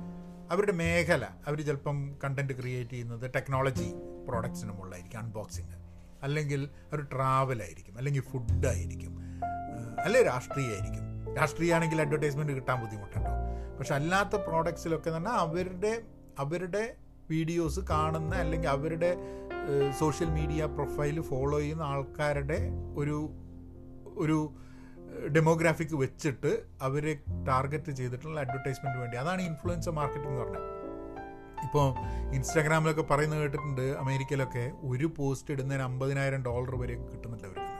[0.51, 3.93] അവരുടെ മേഖല അവർ ചിലപ്പം കണ്ടന്റ് ക്രിയേറ്റ് ചെയ്യുന്നത് ടെക്നോളജി
[4.27, 5.75] പ്രോഡക്ട്സിന് മുകളിലായിരിക്കും അൺബോക്സിങ്
[6.23, 9.13] അല്ലെങ്കിൽ ഒരു ട്രാവലായിരിക്കും അല്ലെങ്കിൽ ഫുഡായിരിക്കും
[9.97, 13.31] അല്ലെങ്കിൽ രാഷ്ട്രീയമായിരിക്കും രാഷ്ട്രീയമാണെങ്കിൽ അഡ്വർടൈസ്മെന്റ് കിട്ടാൻ ബുദ്ധിമുട്ടുണ്ടോ?
[13.77, 16.03] പക്ഷെ അല്ലാത്ത പ്രോഡക്ട്സിലൊക്കെ പറഞ്ഞാൽ അവരുടെ
[16.39, 16.95] അവരുടെ
[17.29, 19.17] വീഡിയോസ് കാണുന്ന അല്ലെങ്കിൽ അവരുടെ
[19.99, 22.59] സോഷ്യൽ മീഡിയ പ്രൊഫൈൽ ഫോളോ ചെയ്യുന്ന ആൾക്കാരുടെ
[22.95, 23.17] ഒരു
[24.15, 24.37] ഒരു
[25.27, 27.13] ഡെമോഗ്രാഫിക് വെച്ചിട്ട് അവരെ
[27.47, 29.17] ടാർഗറ്റ് ചെയ്തിട്ടുള്ള അഡ്വർടൈസ്മെന്റ് വേണ്ടി.
[29.17, 30.85] അതാണ് ഇൻഫ്ലുവൻസർ മാർക്കറ്റിംഗ് എന്ന് പറഞ്ഞത്.
[31.63, 31.95] ഇപ്പോൾ
[32.35, 37.71] ഇൻസ്റ്റാഗ്രാമിലൊക്കെ പറയുന്നത് കേട്ടിട്ടുണ്ട് അമേരിക്കയിലൊക്കെ ഒരു പോസ്റ്റ് ഇടുന്നതിന് അമ്പതിനായിരം ഡോളർ വരെ കിട്ടുന്നുണ്ട് അവർക്ക്.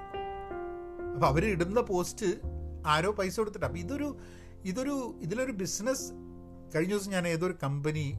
[1.16, 2.26] അപ്പോൾ അവർ ഇടുന്ന പോസ്റ്റ്
[2.88, 3.66] ആരോ പൈസ കൊടുത്തിട്ട്.
[3.66, 4.18] അപ്പോൾ ഇതൊരു
[4.66, 6.12] ഇതൊരു ഇതിലൊരു ബിസിനസ്
[6.76, 8.14] കഴിഞ്ഞ ദിവസം ഞാൻ ഏതൊരു കമ്പനി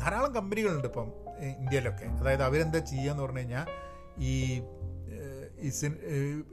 [0.00, 2.04] ധാരാളം കമ്പനികളുണ്ട് ഇപ്പം ഇന്ത്യയിലൊക്കെ.
[2.04, 3.66] അതായത് അവരെന്താ ചെയ്യുക എന്ന് പറഞ്ഞു കഴിഞ്ഞാൽ
[4.18, 4.60] ഈ
[5.62, 5.70] ഈ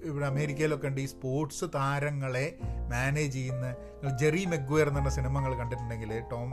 [0.04, 1.02] ഇവിടെ അമേരിക്കയിലൊക്കെ ഉണ്ട്.
[1.02, 2.46] ഈ സ്പോർട്സ് താരങ്ങളെ
[2.92, 3.76] മാനേജ് ചെയ്യുന്ന
[4.18, 6.52] ജെറി മെഗ്വയർ എന്ന് പറഞ്ഞ സിനിമകൾ കണ്ടിട്ടുണ്ടെങ്കിൽ ടോം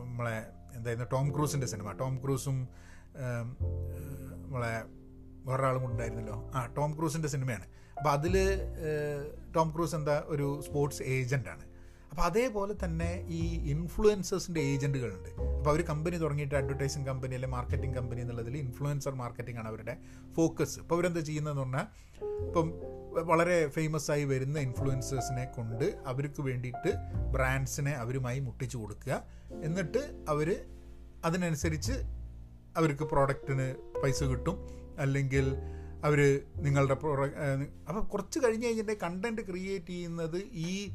[0.00, 0.36] നമ്മളെ
[0.76, 1.10] എന്തായിരുന്നു?
[1.12, 1.92] ടോം ക്രൂസിന്റെ സിനിമ.
[1.92, 2.68] ടോം ക്രൂസും
[4.42, 4.74] നമ്മളെ
[5.48, 6.36] വേറൊരാളും ഉണ്ടായിരുന്നല്ലോ.
[6.54, 7.66] ആ ടോം ക്രൂസിന്റെ സിനിമയാണ്.
[7.98, 8.36] അപ്പോൾ അതിൽ
[9.56, 10.22] ടോം ക്രൂസ് എന്താ?
[10.26, 11.64] ഒരു സ്പോർട്സ് ഏജന്റാണ്
[12.10, 18.20] അപ്പോൾ അതേപോലെ തന്നെ ഈ ഇൻഫ്ലുവൻസേഴ്സിന്റെ ഏജന്റുകളുണ്ട് അപ്പോൾ അവർ കമ്പനി തുടങ്ങിയിട്ട് അഡ്വർടൈസിങ് കമ്പനി അല്ലെങ്കിൽ മാർക്കറ്റിംഗ് കമ്പനി
[18.20, 19.96] എന്നുള്ളതിൽ ഇൻഫ്ലുവൻസർ മാർക്കറ്റിംഗ് ആണ് അവരുടെ
[20.36, 21.86] ഫോക്കസ് ഇപ്പോൾ അവരെന്താ ചെയ്യുന്നതെന്ന് പറഞ്ഞാൽ
[22.46, 22.72] ഇപ്പം
[23.24, 26.92] വളരെ ഫേമസ് ആയി വരുന്ന ഇൻഫ്ലുവൻസേഴ്സിനെ കൊണ്ട് അവർക്ക് വേണ്ടിയിട്ട്
[27.32, 29.22] ബ്രാൻഡ്സിനെ അവരുമായി മുട്ടിച്ചു കൊടുക്കുക.
[29.64, 30.66] എന്നിട്ട് അവർ
[31.24, 31.92] അതിനനുസരിച്ച്
[32.76, 34.68] അവർക്ക് പ്രോഡക്റ്റിന് പൈസ കിട്ടും.
[34.98, 35.56] അല്ലെങ്കിൽ
[36.04, 37.38] അവർ നിങ്ങളുടെ പ്രോഡക്റ്റ്
[37.88, 40.92] അപ്പോൾ കുറച്ച് കഴിഞ്ഞ് കഴിഞ്ഞിട്ട് കണ്ടന്റ് ക്രിയേറ്റ് ചെയ്യുന്നത് ഈ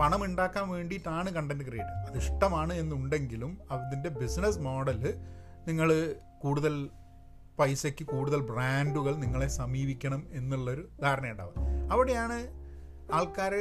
[0.00, 5.14] പണം ഉണ്ടാക്കാൻ വേണ്ടിയിട്ടാണ് കണ്ടന്റ് ക്രിയേറ്റ് അത് ഇഷ്ടമാണ് എന്നുണ്ടെങ്കിലും അതിന്റെ ബിസിനസ് മോഡൽ
[5.66, 6.90] നിങ്ങൾ കൂടുതൽ
[7.58, 11.54] പൈസയ്ക്ക് കൂടുതൽ ബ്രാൻഡുകൾ നിങ്ങളെ സമീപിക്കണം എന്നുള്ളൊരു ധാരണയുണ്ടാവുക.
[11.92, 12.38] അവിടെയാണ്
[13.12, 13.54] ആൾക്കാർ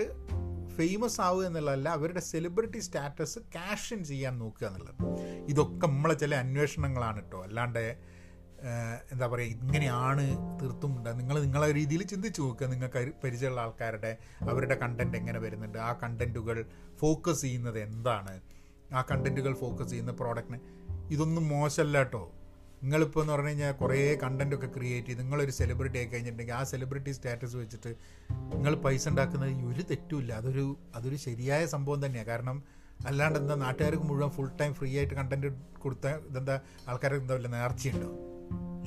[0.75, 5.19] ഫേമസ് ആവുക എന്നുള്ളതല്ല അവരുടെ സെലിബ്രിറ്റി സ്റ്റാറ്റസ് ക്യാഷൻ ചെയ്യാൻ നോക്കുക എന്നുള്ളത്.
[5.49, 8.12] ഇതൊക്കെ നമ്മളെ ചില അന്വേഷണങ്ങളാണ് കേട്ടോ അല്ലാണ്ട്
[9.11, 10.23] എന്താ പറയുക ഇങ്ങനെയാണ്
[10.61, 14.17] തീർത്തും നിങ്ങൾ നിങ്ങളെ രീതിയിൽ ചിന്തിച്ച് നോക്കുക നിങ്ങൾക്ക് പരിചയമുള്ള ആൾക്കാരുടെ
[14.49, 16.65] അവരുടെ കണ്ടന്റ് എങ്ങനെ വരുന്നുണ്ട് ആ കണ്ടന്റുകൾ
[16.99, 18.39] ഫോക്കസ് ചെയ്യുന്നത് എന്താണ്
[18.93, 20.59] ആ കണ്ടന്റുകൾ ഫോക്കസ് ചെയ്യുന്ന പ്രോഡക്റ്റിന്
[21.09, 22.31] ഇതൊന്നും മോശമല്ല കേട്ടോ
[22.83, 27.11] നിങ്ങളിപ്പോൾ എന്ന് പറഞ്ഞു കഴിഞ്ഞാൽ കുറേ കണ്ടന്റ് ഒക്കെ ക്രിയേറ്റ് ചെയ്ത് നിങ്ങളൊരു സെലിബ്രിറ്റി ആയി കഴിഞ്ഞിട്ടുണ്ടെങ്കിൽ ആ സെലിബ്രിറ്റി
[27.11, 27.95] സ്റ്റാറ്റസ് വെച്ചിട്ട്
[28.53, 32.63] നിങ്ങൾ പൈസ ഉണ്ടാക്കുന്നത് ഒരു തെറ്റുമില്ല അതൊരു അതൊരു ശരിയായ സംഭവം തന്നെയാണ് കാരണം
[33.05, 35.47] അല്ലാണ്ട് എന്താ നാട്ടുകാർക്ക് മുഴുവൻ ഫുൾ ടൈം ഫ്രീ ആയിട്ട് കണ്ടന്റ്
[35.79, 38.32] കൊടുത്താൽ ഇതെന്താ ആൾക്കാർക്ക് എന്താ വല്ല നേർച്ചയുണ്ടോ?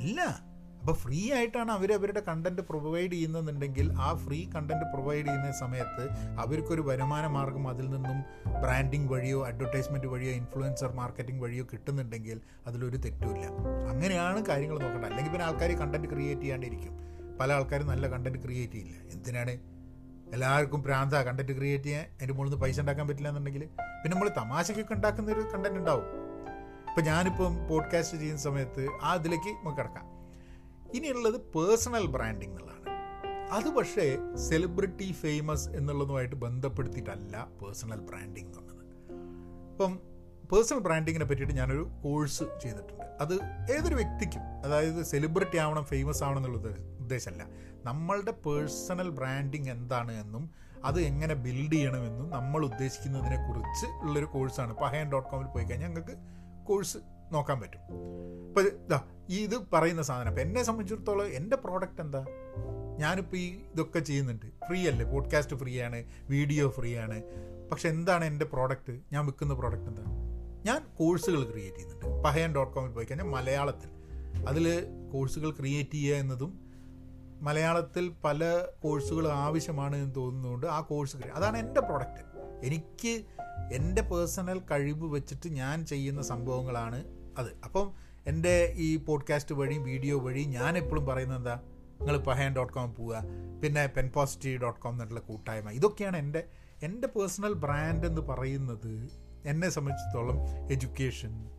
[0.07, 0.47] ഇല്ല.
[0.81, 6.05] അപ്പോൾ ഫ്രീ ആയിട്ടാണ് അവർ അവരുടെ കണ്ടന്റ് പ്രൊവൈഡ് ചെയ്യുന്നതെന്നുണ്ടെങ്കിൽ ആ ഫ്രീ കണ്ടന്റ് പ്രൊവൈഡ് ചെയ്യുന്ന സമയത്ത്
[6.41, 8.19] അവർക്കൊരു വരുമാന മാർഗം അതിൽ നിന്നും
[8.61, 13.47] ബ്രാൻഡിങ് വഴിയോ അഡ്വർടൈസ്മെന്റ് വഴിയോ ഇൻഫ്ലുവൻസർ മാർക്കറ്റിംഗ് വഴിയോ കിട്ടുന്നുണ്ടെങ്കിൽ അതിലൊരു തെറ്റുമില്ല.
[13.89, 15.11] അങ്ങനെയാണ് കാര്യങ്ങൾ നോക്കേണ്ടത്.
[15.11, 16.95] അല്ലെങ്കിൽ പിന്നെ ആൾക്കാർ കണ്ടന്റ് ക്രിയേറ്റ് ചെയ്യാണ്ടിരിക്കും.
[17.41, 19.13] പല ആൾക്കാരും നല്ല കണ്ടന്റ് ക്രിയേറ്റ് ചെയ്യില്ല.
[19.13, 19.51] എന്തിനാണ്?
[20.33, 23.67] എല്ലാവർക്കും പ്രാന്ത കണ്ടന്റ് ക്രിയേറ്റ് ചെയ്യാൻ അതിന്റെ മുകളിൽ നിന്ന് പൈസ ഉണ്ടാക്കാൻ പറ്റില്ല എന്നുണ്ടെങ്കിൽ.
[24.03, 26.07] പിന്നെ നമ്മൾ തമാശയ്ക്കൊക്കെ ഉണ്ടാക്കുന്ന ഒരു കണ്ടന്റ് ഉണ്ടാവും.
[26.97, 30.05] ഇപ്പം ഞാനിപ്പം പോഡ്കാസ്റ്റ് ചെയ്യുന്ന സമയത്ത് ആ ഇതിലേക്ക് നമുക്ക് കിടക്കാം.
[30.95, 32.89] ഇനിയുള്ളത് പേഴ്സണൽ ബ്രാൻഡിങ് എന്നുള്ളതാണ്.
[33.53, 38.87] അത് പക്ഷേ സെലിബ്രിറ്റി ഫേമസ് എന്നുള്ളതുമായിട്ട് ബന്ധപ്പെടുത്തിയിട്ടല്ല പേഴ്സണൽ ബ്രാൻഡിങ് എന്നുള്ളത്.
[39.71, 40.01] ഇപ്പം
[40.53, 43.05] പേഴ്സണൽ ബ്രാൻഡിങ്ങിനെ പറ്റിയിട്ട് ഞാനൊരു കോഴ്സ് ചെയ്തിട്ടുണ്ട്.
[43.21, 43.35] അത്
[43.73, 46.69] ഏതൊരു വ്യക്തിക്കും അതായത് സെലിബ്രിറ്റി ആവണം ഫേമസ് ആവണം എന്നുള്ള
[47.01, 47.47] ഉദ്ദേശമല്ല.
[47.85, 50.51] നമ്മളുടെ പേഴ്സണൽ ബ്രാൻഡിങ് എന്താണ് എന്നും
[50.85, 56.36] അത് എങ്ങനെ ബിൽഡ് ചെയ്യണമെന്നും നമ്മൾ ഉദ്ദേശിക്കുന്നതിനെക്കുറിച്ച് ഉള്ളൊരു കോഴ്സാണ് പഹയൻ ഡോട്ട് കോമിൽ പോയി കഴിഞ്ഞാൽ ഞങ്ങൾക്ക്
[56.67, 56.99] കോഴ്സ്
[57.33, 57.81] നോക്കാൻ പറ്റും.
[58.49, 60.29] ഇപ്പോൾ ഇതാ ഈ ഇത് പറയുന്ന സാധനം.
[60.29, 62.27] അപ്പം എന്നെ സംബന്ധിച്ചിടത്തോളം എന്റെ പ്രോഡക്റ്റ് എന്താ?
[62.99, 64.47] ഞാനിപ്പോൾ ഈ ഇതൊക്കെ ചെയ്യുന്നുണ്ട്.
[64.47, 65.07] ഫ്രീ അല്ലേ?
[65.07, 67.23] പോഡ്കാസ്റ്റ് ഫ്രീ ആണ് വീഡിയോ ഫ്രീ ആണ്.
[67.71, 70.03] പക്ഷെ എന്താണ് എന്റെ പ്രോഡക്റ്റ് ഞാൻ വിൽക്കുന്ന പ്രോഡക്റ്റ് എന്താ?
[70.67, 72.23] ഞാൻ കോഴ്സുകൾ ക്രിയേറ്റ് ചെയ്യുന്നുണ്ട്.
[72.25, 73.89] പഹയൻ ഡോട്ട് കോമിൽ പോയി കഴിഞ്ഞാൽ മലയാളത്തിൽ.
[74.49, 76.67] അതിൽ കോഴ്സുകൾ ക്രിയേറ്റ് ചെയ്യുക എന്നതും
[77.41, 82.23] മലയാളത്തിൽ പല കോഴ്സുകൾ ആവശ്യമാണ് എന്ന് തോന്നുന്നതുകൊണ്ട് ആ കോഴ്സ് അതാണ് എന്റെ പ്രോഡക്റ്റ്
[82.67, 83.25] എനിക്ക്
[83.73, 87.05] എന്റെ പേഴ്സണൽ കഴിവ് വെച്ചിട്ട് ഞാൻ ചെയ്യുന്ന സംഭവങ്ങളാണ്
[87.39, 87.47] അത്.
[87.65, 87.93] അപ്പം
[88.27, 91.61] എന്റെ ഈ പോഡ്കാസ്റ്റ് വഴി വീഡിയോ വഴി ഞാൻ എപ്പോഴും പറയുന്നത് എന്താ?
[92.01, 93.23] നിങ്ങൾ പഹയൻ ഡോട്ട് കോം പോവുക.
[93.63, 95.71] പിന്നെ പെൻ പോസിറ്റീവ് ഡോട്ട് കോം എന്നുള്ള കൂട്ടായ്മ.
[95.71, 96.45] ഇതൊക്കെയാണ് എന്റെ
[96.83, 99.09] എന്റെ പേഴ്സണൽ ബ്രാൻഡ് എന്ന് പറയുന്നത്
[99.47, 100.41] എന്നെ സംബന്ധിച്ചിടത്തോളം
[100.73, 101.51] എഡ്യൂക്കേഷൻ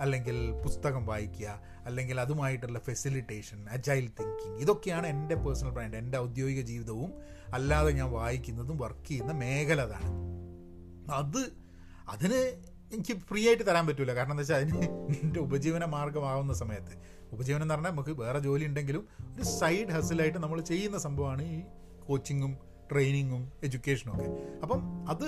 [0.00, 4.58] അല്ലെങ്കിൽ പുസ്തകം വായിക്കുക അല്ലെങ്കിൽ അതുമായിട്ടുള്ള ഫെസിലിറ്റേഷൻ അജൈൽ തിങ്കിങ്.
[4.58, 5.96] ഇതൊക്കെയാണ് എന്റെ പേഴ്സണൽ ബ്രാൻഡ്.
[5.96, 7.12] എന്റെ ഔദ്യോഗിക ജീവിതവും
[7.54, 10.45] അല്ലാതെ ഞാൻ വായിക്കുന്നതും വർക്ക് ചെയ്യുന്ന മേഖല അതാണ്.
[11.12, 11.52] അത്
[12.08, 12.40] അതിന്
[12.92, 16.94] എനിക്ക് ഫ്രീ ആയിട്ട് തരാൻ പറ്റില്ല കാരണം എന്താ വെച്ചാൽ അതിന് എന്റെ ഉപജീവന മാർഗമാവുന്ന സമയത്ത്.
[17.32, 21.62] ഉപജീവനം എന്ന് പറഞ്ഞാൽ നമുക്ക് വേറെ ജോലി ഉണ്ടെങ്കിലും ഒരു സൈഡ് ഹസിലായിട്ട് നമ്മൾ ചെയ്യുന്ന സംഭവമാണ് ഈ
[22.08, 22.58] കോച്ചിങ്ങും
[22.92, 24.58] ട്രെയിനിങ്ങും എഡ്യൂക്കേഷനും ഒക്കെ.
[24.62, 25.24] അപ്പം അത്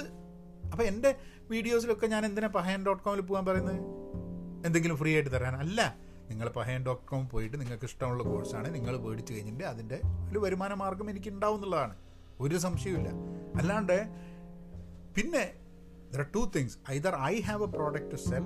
[0.72, 1.16] അപ്പം എന്റെ
[1.50, 3.80] വീഡിയോസിലൊക്കെ ഞാൻ എന്തിനാ പഹയൻ ഡോട്ട് കോമിൽ പോകാൻ പറയുന്നത്?
[4.66, 5.56] എന്തെങ്കിലും ഫ്രീ ആയിട്ട് തരാൻ.
[5.56, 5.96] അല്ല
[6.28, 11.10] നിങ്ങൾ പഹയൻ ഡോട്ട് കോം പോയിട്ട് നിങ്ങൾക്ക് ഇഷ്ടമുള്ള കോഴ്സാണ് നിങ്ങൾ മേടിച്ച് കഴിഞ്ഞിട്ട് അതിന്റെ ഒരു വരുമാന മാർഗം
[11.10, 11.96] എനിക്ക് ഉണ്ടാവും എന്നുള്ളതാണ്.
[12.40, 13.08] ഒരു സംശയമില്ല
[13.56, 14.08] അല്ലാണ്ട്
[15.14, 15.54] പിന്നെ
[16.12, 18.44] there are two things either I have a product to sell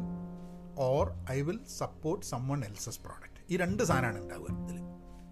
[0.76, 4.78] or I will support someone else's product ഈ രണ്ട് സാധനമാണ് ഉണ്ടാവുക ഇതിൽ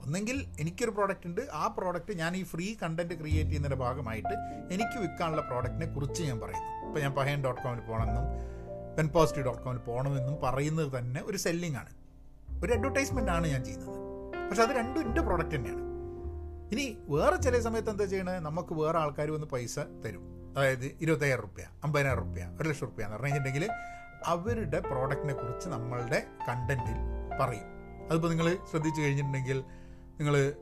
[0.04, 1.40] ഒന്നെങ്കിൽ എനിക്കൊരു പ്രോഡക്റ്റ് ഉണ്ട്.
[1.52, 4.34] ആ പ്രോഡക്റ്റ് ഞാൻ ഈ ഫ്രീ കണ്ടന്റ് ക്രിയേറ്റ് ചെയ്യുന്നതിന്റെ ഭാഗമായിട്ട്
[4.74, 6.86] എനിക്ക് വിൽക്കാനുള്ള പ്രോഡക്റ്റിനെ കുറിച്ച് ഞാൻ പറയുന്നു.
[6.86, 8.26] ഇപ്പോൾ ഞാൻ പഹയൻ ഡോട്ട് കോമിൽ പോകണമെന്നും
[8.96, 11.92] പെൻ പോസിറ്റീവ് ഡോട്ട് കോമിൽ പോകണമെന്നും പറയുന്നത് തന്നെ ഒരു സെല്ലിംഗ് ആണ്.
[12.64, 13.98] ഒരു അഡ്വർടൈസ്മെന്റ് ആണ് ഞാൻ ചെയ്യുന്നത്.
[14.48, 15.84] പക്ഷെ അത് രണ്ടും എന്റെ പ്രോഡക്റ്റ് തന്നെയാണ്.
[16.72, 20.39] ഇനി വേറെ ചില സമയത്ത് എന്താ ചെയ്യണത് നമുക്ക് വേറെ ആൾക്കാർ വന്ന് പൈസ തരും.
[20.56, 23.70] അതായത് ഇരുപത്തയ്യായിരം റുപ്യ അമ്പതിനായിരം റുപ്യ ഒരു ലക്ഷം റുപ്യ എന്ന് പറഞ്ഞു കഴിഞ്ഞിട്ടുണ്ടെങ്കിൽ
[24.24, 26.98] അവരുടെ പ്രോഡക്റ്റിനെ കുറിച്ച് നമ്മളുടെ കണ്ടന്റിൽ
[27.40, 27.66] പറയും.
[28.08, 29.64] അതിപ്പോൾ നിങ്ങൾ ശ്രദ്ധിച്ചു കഴിഞ്ഞിട്ടുണ്ടെങ്കിൽ
[30.18, 30.54] നിങ്ങൾ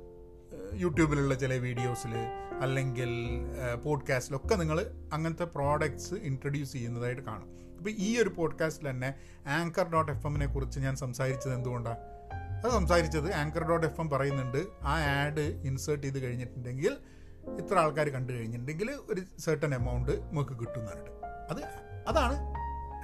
[0.73, 2.15] യൂട്യൂബിലുള്ള ചില വീഡിയോസിൽ
[2.61, 3.11] അല്ലെങ്കിൽ
[3.85, 4.79] പോഡ്കാസ്റ്റിലൊക്കെ നിങ്ങൾ
[5.13, 7.49] അങ്ങനത്തെ പ്രോഡക്റ്റ്സ് ഇൻട്രൊഡ്യൂസ് ചെയ്യുന്നതായിട്ട് കാണും.
[7.79, 9.15] അപ്പോൾ ഈ ഒരു പോഡ്കാസ്റ്റിൽ തന്നെ
[9.47, 11.99] ആങ്കർ ഡോട്ട് എഫ് എമ്മിനെ കുറിച്ച് ഞാൻ സംസാരിച്ചത് എന്തുകൊണ്ടാണ്
[12.65, 16.99] അത് സംസാരിച്ചത് ആങ്കർ ഡോട്ട് എഫ് എം പറയുന്നുണ്ട് ആ ആഡ് ഇൻസേർട്ട് ചെയ്ത് കഴിഞ്ഞിട്ടുണ്ടെങ്കിൽ
[17.57, 21.11] ഇത്ര ആൾക്കാർ കണ്ടു കഴിഞ്ഞിട്ടുണ്ടെങ്കിൽ ഒരു സെർട്ടൺ എമൗണ്ട് നമുക്ക് കിട്ടുന്നുണ്ട്
[21.51, 21.63] അത്
[22.09, 22.37] അതാണ്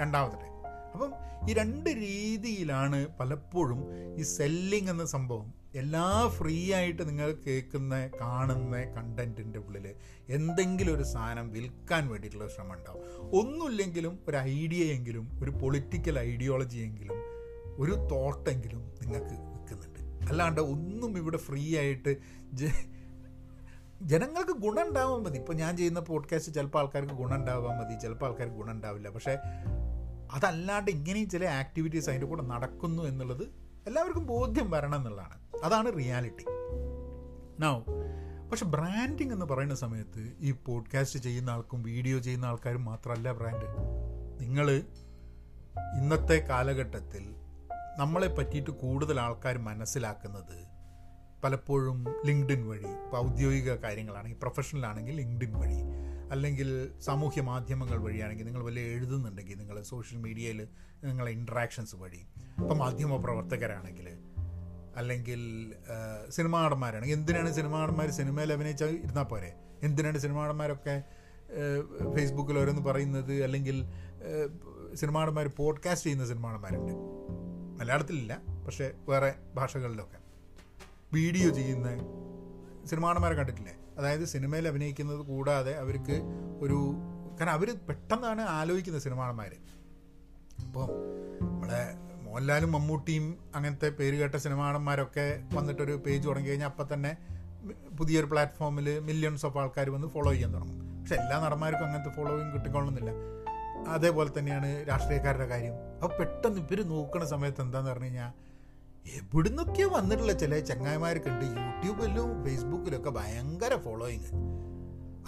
[0.01, 0.51] രണ്ടാമത്തെ ടൈം.
[0.95, 1.13] അപ്പം
[1.51, 3.81] ഈ രണ്ട് രീതിയിലാണ് പലപ്പോഴും
[4.17, 9.95] ഈ സെല്ലിംഗ് എന്ന സംഭവം എല്ലാ ഫ്രീ ആയിട്ട് നിങ്ങൾ കേൾക്കുന്ന കാണുന്ന കണ്ടന്റിന്റെ ഉള്ളിൽ
[10.29, 13.03] എന്തെങ്കിലും ഒരു സാധനം വിൽക്കാൻ വേണ്ടിയിട്ടുള്ള ശ്രമം ഉണ്ടാവും.
[13.33, 17.19] ഒന്നുമില്ലെങ്കിലും ഒരു ഐഡിയയെങ്കിലും ഒരു പൊളിറ്റിക്കൽ ഐഡിയോളജിയെങ്കിലും
[17.79, 22.17] ഒരു തോട്ടെങ്കിലും നിങ്ങൾക്ക് വിൽക്കുന്നുണ്ട് അല്ലാണ്ട് ഒന്നും ഇവിടെ ഫ്രീ ആയിട്ട്
[24.03, 25.39] ജനങ്ങൾക്ക് ഗുണം ഉണ്ടാവാൻ മതി.
[25.39, 27.99] ഇപ്പോൾ ഞാൻ ചെയ്യുന്ന പോഡ്കാസ്റ്റ് ചിലപ്പോൾ ആൾക്കാർക്ക് ഗുണം ഉണ്ടാവാൻ മതി.
[27.99, 29.39] ചിലപ്പോൾ ആൾക്കാർക്ക് ഗുണം ഉണ്ടാവില്ല പക്ഷേ
[30.33, 33.43] അതല്ലാണ്ട് ഇങ്ങനെയും ചില ആക്ടിവിറ്റീസ് അതിന്റെ കൂടെ നടക്കുന്നു എന്നുള്ളത്
[33.87, 35.65] എല്ലാവർക്കും ബോധ്യം വരണം എന്നുള്ളതാണ്.
[35.65, 36.45] അതാണ് റിയാലിറ്റി
[37.61, 37.81] നൗ
[38.51, 43.67] പക്ഷെ ബ്രാൻഡിങ് എന്ന് പറയുന്ന സമയത്ത് ഈ പോഡ്കാസ്റ്റ് ചെയ്യുന്ന ആൾക്കും വീഡിയോ ചെയ്യുന്ന ആൾക്കാരും മാത്രമല്ല ബ്രാൻഡ്
[44.41, 44.71] നിങ്ങൾ
[46.01, 47.35] ഇന്നത്തെ കാലഘട്ടത്തിൽ
[47.99, 50.74] നമ്മളെ പറ്റിയിട്ട് കൂടുതൽ ആൾക്കാർ മനസ്സിലാക്കുന്നത്
[51.45, 55.79] പലപ്പോഴും ലിങ്ക്ഡിൻ വഴി ഇപ്പോൾ ഔദ്യോഗിക കാര്യങ്ങളാണെങ്കിൽ പ്രൊഫഷണലാണെങ്കിൽ ലിങ്ക്ഡിൻ വഴി
[56.31, 60.69] അല്ലെങ്കിൽ സാമൂഹ്യ മാധ്യമങ്ങൾ വഴിയാണെങ്കിൽ നിങ്ങൾ വലിയ എഴുതുന്നുണ്ടെങ്കിൽ നിങ്ങൾ സോഷ്യൽ മീഡിയയിൽ
[61.05, 62.27] നിങ്ങളെ ഇൻട്രാക്ഷൻസ് വഴി
[62.59, 64.09] ഇപ്പം മാധ്യമ പ്രവർത്തകരാണെങ്കിൽ
[64.97, 65.41] അല്ലെങ്കിൽ
[66.29, 69.55] സിനിമാ നടന്മാരാണെങ്കിൽ എന്തിനാണ് സിനിമാ നടന്മാർ സിനിമയിൽ അഭിനയിച്ചാൽ ഇരുന്നാൽ പോരെ?
[69.83, 71.03] എന്തിനാണ് സിനിമാ നടന്മാരൊക്കെ
[72.17, 73.43] ഫേസ്ബുക്കിൽ ഓരോന്ന് പറയുന്നത്?
[73.43, 73.85] അല്ലെങ്കിൽ
[74.95, 76.93] സിനിമാ നടന്മാർ പോഡ്കാസ്റ്റ് ചെയ്യുന്ന സിനിമാ നടന്മാരുണ്ട്
[77.81, 80.24] മലയാളത്തിലില്ല പക്ഷേ വേറെ ഭാഷകളിലൊക്കെ.
[81.17, 81.89] വീഡിയോ ചെയ്യുന്ന
[82.91, 83.75] സിനിമാണന്മാരെ കണ്ടിട്ടില്ലേ?
[83.99, 86.17] അതായത് സിനിമയിൽ അഭിനയിക്കുന്നത് കൂടാതെ അവർക്ക്
[86.65, 86.79] ഒരു
[87.39, 89.53] കാരണം അവർ പെട്ടെന്നാണ് ആലോചിക്കുന്നത് സിനിമാണന്മാർ
[90.65, 90.91] അപ്പം
[91.41, 91.83] നമ്മളെ
[92.27, 97.13] മോഹൻലാലും മമ്മൂട്ടിയും അങ്ങനത്തെ പേര് കേട്ട സിനിമാണന്മാരൊക്കെ വന്നിട്ടൊരു പേജ് തുടങ്ങി കഴിഞ്ഞാൽ അപ്പം തന്നെ
[97.99, 100.79] പുതിയൊരു പ്ലാറ്റ്ഫോമിൽ മില്യൺസ് ഓഫ് ആൾക്കാർ വന്ന് ഫോളോ ചെയ്യാൻ തുടങ്ങും.
[101.01, 103.11] പക്ഷെ എല്ലാ നടന്മാർക്കും അങ്ങനത്തെ ഫോളോയിങ് കിട്ടിക്കൊള്ളുന്നില്ല.
[103.89, 105.75] അതേപോലെ തന്നെയാണ് രാഷ്ട്രീയക്കാരുടെ കാര്യം.
[106.03, 108.33] അപ്പോൾ പെട്ടെന്ന് ഇവർ നോക്കുന്ന സമയത്ത് എന്താണെന്ന് പറഞ്ഞു കഴിഞ്ഞാൽ
[109.07, 114.31] എവിടുന്നൊക്കെയോ വന്നിട്ടുള്ള ചില ചങ്ങായിമാർക്കുണ്ട് യൂട്യൂബിലും ഫേസ്ബുക്കിലൊക്കെ ഭയങ്കര ഫോളോയിങ്.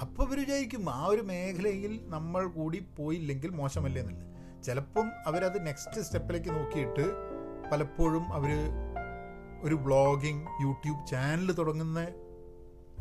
[0.01, 4.25] അപ്പോൾ ഇവർ വിചാരിക്കും ആ ഒരു മേഖലയിൽ നമ്മൾ കൂടി പോയില്ലെങ്കിൽ മോശമല്ലേ എന്നുള്ളത്
[4.65, 7.05] ചിലപ്പം അവരത് നെക്സ്റ്റ് സ്റ്റെപ്പിലേക്ക് നോക്കിയിട്ട്
[7.73, 8.51] പലപ്പോഴും അവർ
[9.63, 11.99] ഒരു വ്ളോഗിങ് യൂട്യൂബ് ചാനൽ തുടങ്ങുന്ന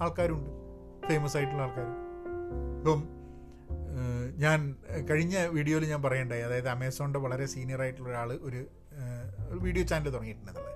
[0.03, 0.49] ആൾക്കാരുണ്ട്.
[1.07, 1.88] ഫേമസ് ആയിട്ടുള്ള ആൾക്കാർ
[2.77, 3.01] ഇപ്പം
[4.38, 4.75] ഞാൻ
[5.09, 6.41] കഴിഞ്ഞ വീഡിയോയിൽ ഞാൻ പറയണ്ടായി.
[6.41, 8.61] അതായത് അമേസോണിന്റെ വളരെ സീനിയർ ആയിട്ടുള്ള ഒരാൾ ഒരു ഒരു
[9.51, 10.75] വീഡിയോ ചാനൽ തുടങ്ങിയിട്ടുണ്ടെന്നുള്ളത്.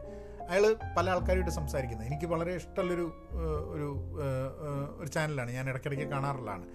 [0.49, 2.07] അയാൾ പല ആൾക്കാരുമായിട്ട് സംസാരിക്കുന്നത്.
[2.07, 3.13] എനിക്ക് വളരെ ഇഷ്ടമുള്ളൊരു
[3.69, 4.15] ഒരു
[4.99, 5.51] ഒരു ചാനലാണ്.
[5.51, 6.65] ഞാൻ ഇടയ്ക്കിടയ്ക്ക് കാണാറുള്ളതാണ്.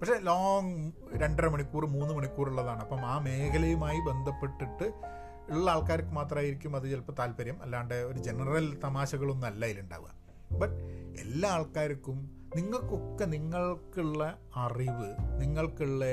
[0.00, 4.92] പക്ഷേ ലോങ് രണ്ടര മണിക്കൂർ മൂന്ന് മണിക്കൂറുള്ളതാണ് അപ്പം ആ മേഖലയുമായി ബന്ധപ്പെട്ടിട്ട്
[5.50, 7.62] ഉള്ള ആൾക്കാർക്ക് മാത്രമായിരിക്കും അത് ചിലപ്പോൾ താല്പര്യം.
[7.62, 10.10] അല്ലാണ്ട് ഒരു ജനറൽ തമാശകളൊന്നും അല്ല ഇതിലുണ്ടാവുക
[10.52, 10.74] ബട്ട്
[11.20, 16.04] എല്ലാ ആൾക്കാർക്കും നിങ്ങൾക്കൊക്കെ നിങ്ങൾക്കുള്ള അറിവ് നിങ്ങൾക്കുള്ള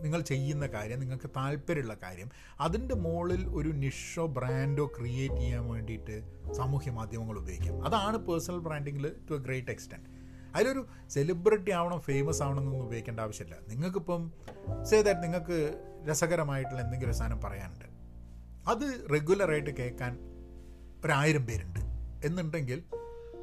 [0.00, 2.30] നിങ്ങൾ ചെയ്യുന്ന കാര്യം നിങ്ങൾക്ക് താല്പര്യമുള്ള കാര്യം
[2.60, 7.84] അതിന്റെ മുകളിൽ ഒരു നിഷോ ബ്രാൻഡോ ക്രിയേറ്റ് ചെയ്യാൻ വേണ്ടിയിട്ട് സാമൂഹ്യ മാധ്യമങ്ങൾ ഉപയോഗിക്കാം.
[7.84, 10.10] അതാണ് പേഴ്സണൽ ബ്രാൻഡിങ്ങിൽ ടു എ ഗ്രേറ്റ് എക്സ്റ്റെന്റ്
[10.56, 13.56] അതിലൊരു സെലിബ്രിറ്റി ആവണം ഫേമസ് ആവണം എന്നൊന്നും ഉപയോഗിക്കേണ്ട ആവശ്യമില്ല.
[13.68, 14.32] നിങ്ങൾക്കിപ്പം
[15.04, 15.80] ദാറ്റ് നിങ്ങൾക്ക്
[16.10, 17.84] രസകരമായിട്ടുള്ള എന്തെങ്കിലും ഒരു സാധനം പറയാനുണ്ട്.
[18.70, 20.18] അത് റെഗുലറായിട്ട് കേൾക്കാൻ
[21.04, 21.80] ഒരായിരം പേരുണ്ട്.
[22.26, 22.82] എന്നുണ്ടെങ്കിൽ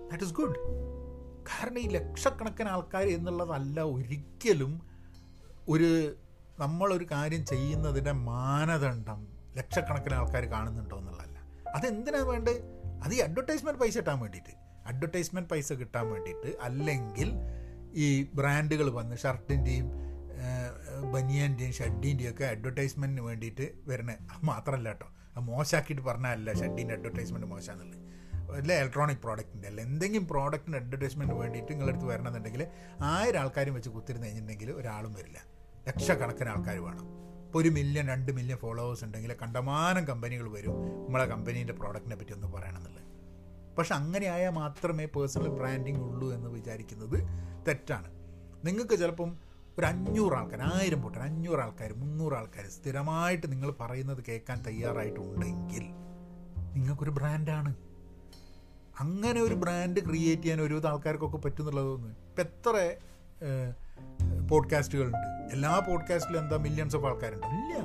[0.10, 0.56] ദാറ്റ് ഇസ് ഗുഡ്
[1.46, 4.82] കാരണം ഈ ലക്ഷക്കണക്കിന് ആൾക്കാർ എന്നുള്ളതല്ല ഒരിക്കലും
[5.70, 6.16] ഒരു
[6.62, 11.38] നമ്മളൊരു കാര്യം ചെയ്യുന്നതിന്റെ മാനദണ്ഡം ലക്ഷക്കണക്കിന് ആൾക്കാർ കാണുന്നുണ്ടോ എന്നുള്ളതല്ല.
[11.70, 12.62] അതെന്തിനാണ് വേണ്ടത്?
[13.04, 14.54] അത് ഈ അഡ്വർടൈസ്മെന്റ് പൈസ കിട്ടാൻ വേണ്ടിയിട്ട്.
[14.86, 17.34] അഡ്വർടൈസ്മെന്റ് പൈസ കിട്ടാൻ വേണ്ടിയിട്ട് അല്ലെങ്കിൽ
[17.94, 19.88] ഈ ബ്രാൻഡുകൾ വന്ന് ഷർട്ടിന്റെയും
[21.12, 25.08] ബനിയന്റെയും ഷഡ്ഡീന്റെയും ഒക്കെ അഡ്വർടൈസ്മെന്റിന് വേണ്ടിയിട്ട് വരണേ അത് മാത്രമല്ല കേട്ടോ.
[25.36, 28.02] അത് മോശമാക്കിയിട്ട് പറഞ്ഞാലല്ല ഷഡ്ഡീന്റെ അഡ്വർടൈസ്മെന്റ് മോശമാണെന്നുള്ളത്.
[28.56, 28.74] അല്ല?
[28.74, 29.82] ഇലക്ട്രോണിക് പ്രോഡക്റ്റിന്റെ അല്ല.
[29.82, 32.68] എന്തെങ്കിലും പ്രോഡക്റ്റിന്റെ അഡ്വർടൈസ്മെന്റ് വേണ്ടിയിട്ട് നിങ്ങളടുത്ത് വരണമെന്നുണ്ടെങ്കിൽ
[33.02, 35.51] ആയിരം ആൾക്കാരും വെച്ച് കുത്തിരുന്ന് കഴിഞ്ഞിട്ടുണ്ടെങ്കിൽ ഒരാളും വരില്ല.
[35.88, 37.06] ലക്ഷക്കണക്കിന് ആൾക്കാർ വേണം.
[37.46, 40.76] ഇപ്പോൾ ഒരു മില്യൺ രണ്ട് മില്യൺ ഫോളോവേഴ്സ് ഉണ്ടെങ്കിൽ കണ്ടമാനം കമ്പനികൾ വരും.
[41.06, 43.08] നമ്മളെ കമ്പനീന്റെ പ്രോഡക്റ്റിനെ പറ്റി ഒന്ന് പറയണമെന്നുള്ളത്.
[43.78, 47.18] പക്ഷെ അങ്ങനെ ആയാൽ മാത്രമേ പേഴ്സണൽ ബ്രാൻഡിങ് ഉള്ളൂ എന്ന് വിചാരിക്കുന്നത്
[47.68, 48.10] തെറ്റാണ്.
[48.66, 49.38] നിങ്ങൾക്ക് ചിലപ്പം
[49.80, 55.86] ഒരു അഞ്ഞൂറ് ആൾക്കാർ ആയിരം പൊട്ടൻ അഞ്ഞൂറ് ആൾക്കാർ മുന്നൂറ് ആൾക്കാർ സ്ഥിരമായിട്ട് നിങ്ങൾ പറയുന്നത് കേൾക്കാൻ തയ്യാറായിട്ടുണ്ടെങ്കിൽ
[56.74, 57.76] നിങ്ങൾക്കൊരു ബ്രാൻഡാണ്
[59.00, 62.10] അങ്ങനെ ഒരു ബ്രാൻഡ് ക്രിയേറ്റ് ചെയ്യാൻ ഒരുവിധ ആൾക്കാർക്കൊക്കെ പറ്റുന്നുള്ളതൊന്ന്.
[62.30, 62.76] ഇപ്പം എത്ര
[64.52, 65.54] പോഡ്കാസ്റ്റുകളുണ്ട്.
[65.54, 67.48] എല്ലാ പോഡ്കാസ്റ്റിലും എന്താ മില്യൺസ് ഓഫ് ആൾക്കാരുണ്ട്.
[67.48, 67.80] ഇല്ല.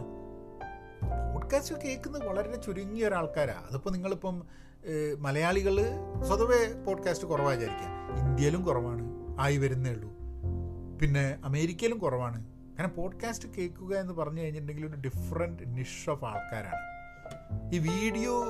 [1.34, 4.42] പോഡ്കാസ്റ്റ് കേൾക്കുന്നത് വളരെ ചുരുങ്ങിയ ഒരാൾക്കാരാണ് അതിപ്പോൾ നിങ്ങളിപ്പം
[5.18, 5.86] മലയാളികൾ
[6.26, 9.02] സ്വതവേ പോഡ്കാസ്റ്റ് കുറവായിരിക്കാം ഇന്ത്യയിലും കുറവാണ്.
[9.40, 10.10] ആയി വരുന്നേ ഉള്ളൂ.
[10.98, 12.44] പിന്നെ അമേരിക്കയിലും കുറവാണ്.
[12.44, 16.96] കാരണം പോഡ്കാസ്റ്റ് കേൾക്കുക എന്ന് പറഞ്ഞു കഴിഞ്ഞിട്ടുണ്ടെങ്കിൽ ഒരു ഡിഫറെന്റ് നിഷ് ഓഫ് ആൾക്കാരാണ്.
[17.74, 18.44] ഈ വീഡിയോ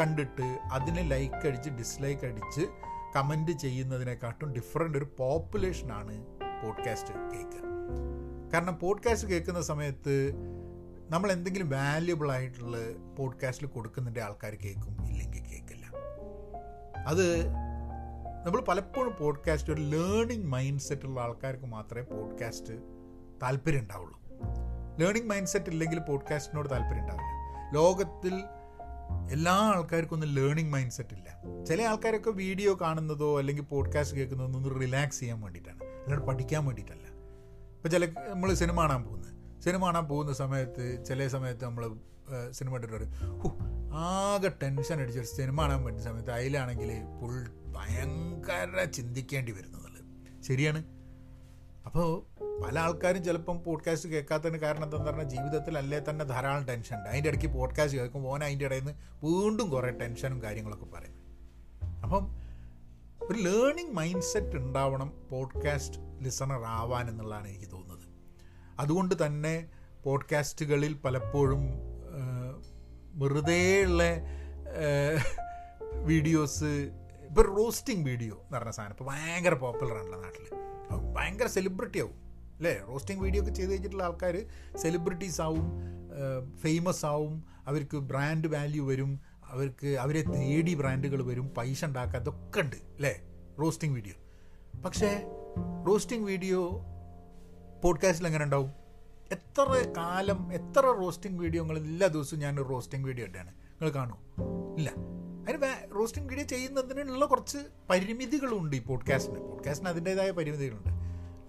[0.00, 2.66] കണ്ടിട്ട് അതിനെ ലൈക്ക് അടിച്ച് ഡിസ്ലൈക്ക് അടിച്ച്
[3.16, 6.24] കമന്റ് ചെയ്യുന്നതിനെക്കാട്ടും ഡിഫറെന്റ് ഒരു പോപ്പുലേഷനാണ്
[6.64, 7.64] പോഡ്കാസ്റ്റ് കേൾക്കുക
[8.54, 10.32] കാരണം പോഡ്കാസ്റ്റ് കേൾക്കുന്ന സമയത്ത്
[11.10, 12.76] നമ്മൾ എന്തെങ്കിലും വാല്യുബിൾ ആയിട്ടുള്ള
[13.18, 15.86] പോഡ്കാസ്റ്റിൽ കൊടുക്കുന്നതിന്റെ ആൾക്കാർ കേൾക്കും ഇല്ലെങ്കിൽ കേൾക്കില്ല.
[17.06, 17.46] അത്
[18.46, 22.74] നമ്മൾ പലപ്പോഴും പോഡ്കാസ്റ്റ് ഒരു ലേണിംഗ് മൈൻഡ് സെറ്റുള്ള ആൾക്കാർക്ക് മാത്രമേ പോഡ്കാസ്റ്റ്
[23.42, 24.20] താല്പര്യം ഉണ്ടാവുള്ളൂ.
[24.98, 27.34] ലേണിംഗ് മൈൻഡ് സെറ്റ് ഇല്ലെങ്കിൽ പോഡ്കാസ്റ്റിനോട് താല്പര്യം ഉണ്ടാവില്ല.
[27.74, 28.34] ലോകത്തിൽ
[29.32, 31.64] എല്ലാ ആൾക്കാർക്കും ഒന്നും ലേണിംഗ് മൈൻഡ് സെറ്റ് ഇല്ല.
[31.64, 35.83] ചില ആൾക്കാരൊക്കെ വീഡിയോ കാണുന്നതോ അല്ലെങ്കിൽ പോഡ്കാസ്റ്റ് കേൾക്കുന്നതോ ഒന്ന് റിലാക്സ് ചെയ്യാൻ വേണ്ടിയിട്ടാണ്.
[36.04, 37.06] അല്ലാണ്ട് പഠിക്കാൻ വേണ്ടിയിട്ടല്ല.
[37.76, 39.30] ഇപ്പോൾ ചില നമ്മൾ സിനിമ കാണാൻ പോകുന്നത്
[39.64, 41.84] സിനിമ കാണാൻ പോകുന്ന സമയത്ത് ചില സമയത്ത് നമ്മൾ
[42.50, 43.48] സിനിമ പറയും ഹു
[43.92, 47.36] ആകെ ടെൻഷൻ അടിച്ചൊരു സിനിമ കാണാൻ പറ്റുന്ന സമയത്ത് അതിലാണെങ്കിൽ ഫുൾ
[47.76, 50.00] ഭയങ്കര ചിന്തിക്കേണ്ടി വരുന്നുള്ളത്
[50.42, 50.80] ശരിയാണ്.
[51.86, 52.08] അപ്പോൾ
[52.64, 57.08] പല ആൾക്കാരും ചിലപ്പം പോഡ്കാസ്റ്റ് കേൾക്കാത്തതിന് കാരണം എന്താണെന്ന് പറഞ്ഞാൽ ജീവിതത്തിൽ അല്ലേ തന്നെ ധാരാളം ടെൻഷൻ ഉണ്ട്.
[57.08, 61.16] അതിന്റെ ഇടയ്ക്ക് പോഡ്കാസ്റ്റ് കേൾക്കുമ്പോൾ ഓൻ അതിന്റെ ഇടയിൽ നിന്ന് വീണ്ടും കുറേ ടെൻഷനും കാര്യങ്ങളൊക്കെ പറയും.
[63.30, 68.08] ഒരു ലേണിംഗ് മൈൻഡ് സെറ്റ് ഉണ്ടാവണം പോഡ്കാസ്റ്റ് ലിസണർ ആവാൻ എന്നുള്ളതാണ് എനിക്ക് തോന്നുന്നത്.
[68.78, 69.68] അതുകൊണ്ട് തന്നെ
[70.04, 71.62] പോഡ്കാസ്റ്റുകളിൽ പലപ്പോഴും
[73.14, 74.02] വെറുതെയുള്ള
[76.04, 76.92] വീഡിയോസ്
[77.28, 80.46] ഇപ്പോൾ റോസ്റ്റിംഗ് വീഡിയോ എന്ന് പറഞ്ഞ സാധനം ഇപ്പോൾ ഭയങ്കര പോപ്പുലറാണല്ലോ നാട്ടിൽ
[81.14, 82.16] ഭയങ്കര സെലിബ്രിറ്റി ആവും
[82.56, 82.82] അല്ലേ?
[82.88, 85.66] റോസ്റ്റിംഗ് വീഡിയോ ഒക്കെ ചെയ്ത് കഴിഞ്ഞിട്ടുള്ള ആൾക്കാർ സെലിബ്രിറ്റീസ് ആവും
[86.56, 92.76] ഫേമസ് ആവും അവർക്ക് ബ്രാൻഡ് വാല്യൂ വരും അവർക്ക് അവരെ തേടി ബ്രാൻഡുകൾ വരും പൈസ ഉണ്ടാക്കുക അതൊക്കെ ഉണ്ട്
[92.76, 93.22] അല്ലേ?
[93.60, 94.14] Roasting video.
[94.80, 95.24] പക്ഷേ
[95.86, 96.84] റോസ്റ്റിംഗ് വീഡിയോ
[97.84, 98.70] പോഡ്കാസ്റ്റിൽ എങ്ങനെ ഉണ്ടാവും?
[99.32, 104.18] എത്ര കാലം എത്ര റോസ്റ്റിംഗ് വീഡിയോ നിങ്ങൾ എല്ലാ ദിവസവും ഞാൻ റോസ്റ്റിംഗ് വീഡിയോ ഇട്ടാണ് നിങ്ങൾ കാണുമോ?
[104.74, 104.90] ഇല്ല.
[105.48, 107.58] അതിന് റോസ്റ്റിംഗ് വീഡിയോ ചെയ്യുന്നതിനുള്ള കുറച്ച്
[107.90, 109.38] പരിമിതികളുണ്ട് ഈ പോഡ്കാസ്റ്റിന്.
[109.38, 110.90] പോഡ്കാസ്റ്റിന് അതിന്റേതായ പരിമിതികളുണ്ട്.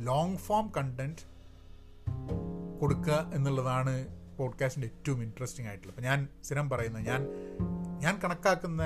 [0.07, 1.35] ലോങ് ഫോം കണ്ടന്റ്
[2.81, 5.95] കൊടുക്കുക എന്നുള്ളതാണ് പോഡ്കാസ്റ്റിന്റെ ഏറ്റവും ഇൻട്രസ്റ്റിംഗ് ആയിട്ടുള്ളത്.
[5.95, 7.27] അപ്പം ഞാൻ സ്ഥിരം പറയുന്നത് ഞാൻ
[8.05, 8.83] ഞാൻ കണക്കാക്കുന്ന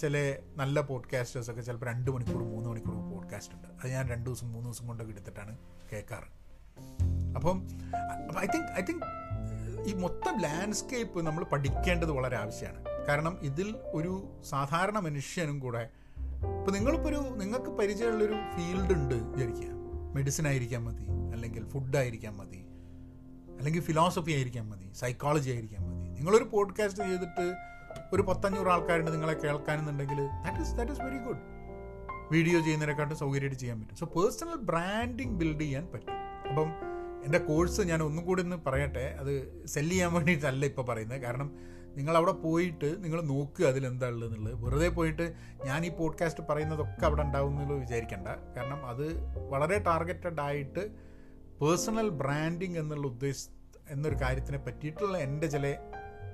[0.00, 3.68] ചില നല്ല പോഡ്കാസ്റ്റേഴ്സൊക്കെ ചിലപ്പോൾ രണ്ട് മണിക്കൂർ മൂന്ന് മണിക്കൂർ പോഡ്കാസ്റ്റ് ഉണ്ട്.
[3.68, 5.58] അത് ഞാൻ രണ്ട് ദിവസം മൂന്ന് ദിവസം കൊണ്ടൊക്കെ എടുത്തിട്ടാണ്
[5.92, 6.28] കേൾക്കാറ്
[7.34, 7.68] അപ്പം
[8.38, 9.04] ഐ തിങ്ക് ഐ തിങ്ക്
[9.88, 12.84] ഈ മൊത്തം ലാൻഡ്സ്കേപ്പ് നമ്മൾ പഠിക്കേണ്ടത് വളരെ ആവശ്യമാണ്.
[13.08, 15.88] കാരണം ഇതിൽ ഒരു സാധാരണ മനുഷ്യനും കൂടെ
[16.58, 19.68] ഇപ്പോൾ നിങ്ങളിപ്പോൾ ഒരു നിങ്ങൾക്ക് പരിചയമുള്ളൊരു ഫീൽഡ് ഉണ്ട് വിചാരിക്കുക.
[20.14, 22.66] മെഡിസിൻ ആയിരിക്കാൻ മതി അല്ലെങ്കിൽ ഫുഡ് ആയിരിക്കാൻ മതി
[23.58, 26.08] അല്ലെങ്കിൽ ഫിലോസഫി ആയിരിക്കാൻ മതി സൈക്കോളജി ആയിരിക്കാൻ മതി.
[26.08, 27.71] നിങ്ങളൊരു പോഡ്കാസ്റ്റ് ചെയ്തിട്ട്
[28.12, 31.38] ഒരു പത്തഞ്ഞൂറ് ആൾക്കാരുണ്ട് നിങ്ങളെ കേൾക്കാനെന്നുണ്ടെങ്കിൽ that is that is very good
[32.32, 33.96] video ചെയ്യുന്നതിനെക്കാട്ടും സൗകര്യമായിട്ട് ചെയ്യാൻ പറ്റും.
[33.96, 36.14] സോ പേഴ്സണൽ ബ്രാൻഡിങ് ബിൽഡ് ചെയ്യാൻ പറ്റും.
[36.48, 36.70] അപ്പം
[37.24, 39.16] എന്റെ കോഴ്സ് ഞാൻ ഒന്നും കൂടി ഒന്ന് പറയട്ടെ.
[39.20, 41.22] അത് സെല്ല് ചെയ്യാൻ വേണ്ടിയിട്ടല്ല ഇപ്പോൾ പറയുന്നത്.
[41.22, 41.56] കാരണം
[41.96, 44.64] നിങ്ങൾ അവിടെ പോയിട്ട് നിങ്ങൾ നോക്കുക അതിലെന്താ ഉള്ളതെന്നുള്ളത്.
[44.64, 48.28] വെറുതെ പോയിട്ട് ഞാൻ ഈ പോഡ്കാസ്റ്റ് പറയുന്നതൊക്കെ അവിടെ ഉണ്ടാവും എന്നുള്ളത് വിചാരിക്കേണ്ട.
[48.56, 49.06] കാരണം അത്
[49.48, 50.90] വളരെ ടാർഗറ്റഡ് ആയിട്ട്
[51.60, 53.48] പേഴ്സണൽ ബ്രാൻഡിങ് എന്നുള്ള ഉദ്ദേശ
[53.88, 55.76] എന്നൊരു കാര്യത്തിനെ പറ്റിയിട്ടുള്ള എന്റെ ചില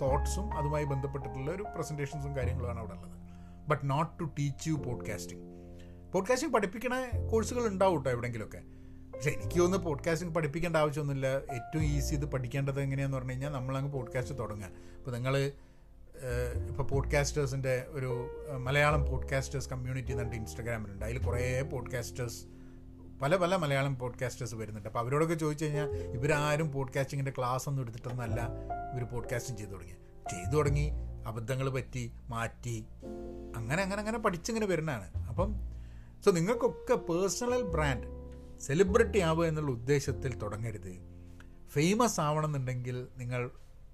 [0.02, 3.18] തോട്ട്സും അതുമായി ബന്ധപ്പെട്ടിട്ടുള്ള ഒരു പ്രസന്റേഷൻസും കാര്യങ്ങളുമാണ് അവിടെ ഉള്ളത്.
[3.68, 5.44] But not to teach you podcasting
[6.12, 8.62] podcasting പഠിപ്പിക്കണ കോഴ്സുകൾ ഉണ്ടാവും കേട്ടോ എവിടെയെങ്കിലുമൊക്കെ
[9.14, 11.26] പക്ഷേ എനിക്ക് തോന്നുന്നു പോഡ്കാസ്റ്റിംഗ് പഠിപ്പിക്കേണ്ട ആവശ്യമൊന്നുമില്ല.
[11.26, 14.68] ഏറ്റവും ഈസി ഇത് പഠിക്കേണ്ടത് എങ്ങനെയാന്ന് പറഞ്ഞു കഴിഞ്ഞാൽ നമ്മളങ്ങ് പോഡ്കാസ്റ്റ് തുടങ്ങുക.
[14.98, 15.37] അപ്പോൾ നിങ്ങൾ
[16.68, 18.11] ഇപ്പോൾ പോഡ്കാസ്റ്റേഴ്സിന്റെ ഒരു
[18.56, 22.46] മലയാളം പോഡ്കാസ്റ്റേഴ്സ് കമ്മ്യൂണിറ്റി എന്നിട്ട് ഇൻസ്റ്റാഗ്രാമിലുണ്ട് അതിൽ കുറേ പോഡ്കാസ്റ്റേഴ്സ്
[23.22, 24.88] പല പല മലയാളം പോഡ്കാസ്റ്റേഴ്സ് വരുന്നുണ്ട്.
[24.88, 28.50] അപ്പോൾ അവരോടൊക്കെ ചോദിച്ചു കഴിഞ്ഞാൽ ഇവരാരും പോഡ്കാസ്റ്റിങ്ങിന്റെ ക്ലാസ് ഒന്നും എടുത്തിട്ടൊന്നല്ല
[28.94, 29.92] ഇവർ പോഡ്കാസ്റ്റിംഗ് ചെയ്തു തുടങ്ങി
[30.31, 30.90] ചെയ്തു തുടങ്ങി
[31.26, 32.85] അബദ്ധങ്ങൾ പറ്റി മാറ്റി
[33.57, 35.24] അങ്ങനെ അങ്ങനെ അങ്ങനെ പഠിച്ചിങ്ങനെ വരുന്നതാണ്.
[35.28, 35.54] അപ്പം
[36.24, 38.07] സോ നിങ്ങൾക്കൊക്കെ പേഴ്സണൽ ബ്രാൻഡ്
[38.61, 40.98] സെലിബ്രിറ്റി ആവുക എന്നുള്ള ഉദ്ദേശത്തിൽ തുടങ്ങരുത്.
[41.68, 43.50] ഫേമസ് ആവണമെന്നുണ്ടെങ്കിൽ നിങ്ങൾ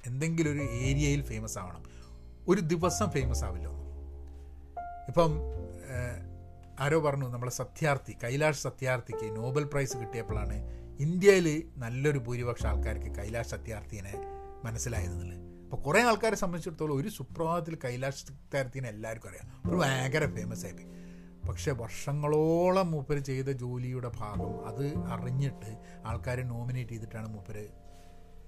[0.07, 1.85] എന്തെങ്കിലും ഒരു ഏരിയയിൽ ഫേമസ് ആവണം.
[2.49, 3.69] ഒരു ദിവസം ഫേമസ് ആവില്ല
[5.09, 5.31] ഇപ്പം
[6.81, 10.57] ആരോ പറഞ്ഞു നമ്മളെ സത്യാർത്ഥി കൈലാഷ് സത്യാർത്ഥിക്ക് നോബൽ പ്രൈസ് കിട്ടിയപ്പോഴാണ്
[11.01, 14.15] ഇന്ത്യയിൽ നല്ലൊരു ഭൂരിപക്ഷം ആൾക്കാർക്ക് കൈലാഷ് സത്യാർത്ഥിനെ
[14.65, 15.41] മനസ്സിലായതെന്നുള്ളത്.
[15.65, 19.71] അപ്പോൾ കുറേ ആൾക്കാരെ സംബന്ധിച്ചിടത്തോളം ഒരു സുപ്രഭാതത്തിൽ കൈലാഷ് സത്യാർത്ഥിനെ എല്ലാവർക്കും അറിയാം.
[19.71, 20.89] ഒരു ഭയങ്കര ഫേമസ് ആയിപ്പോയി
[21.49, 27.69] പക്ഷെ വർഷങ്ങളോളം മൂപ്പർ ചെയ്ത ജോലിയുടെ ഭാഗം അത് അറിഞ്ഞിട്ട് ആൾക്കാരെ നോമിനേറ്റ് ചെയ്തിട്ടാണ് മൂപ്പർ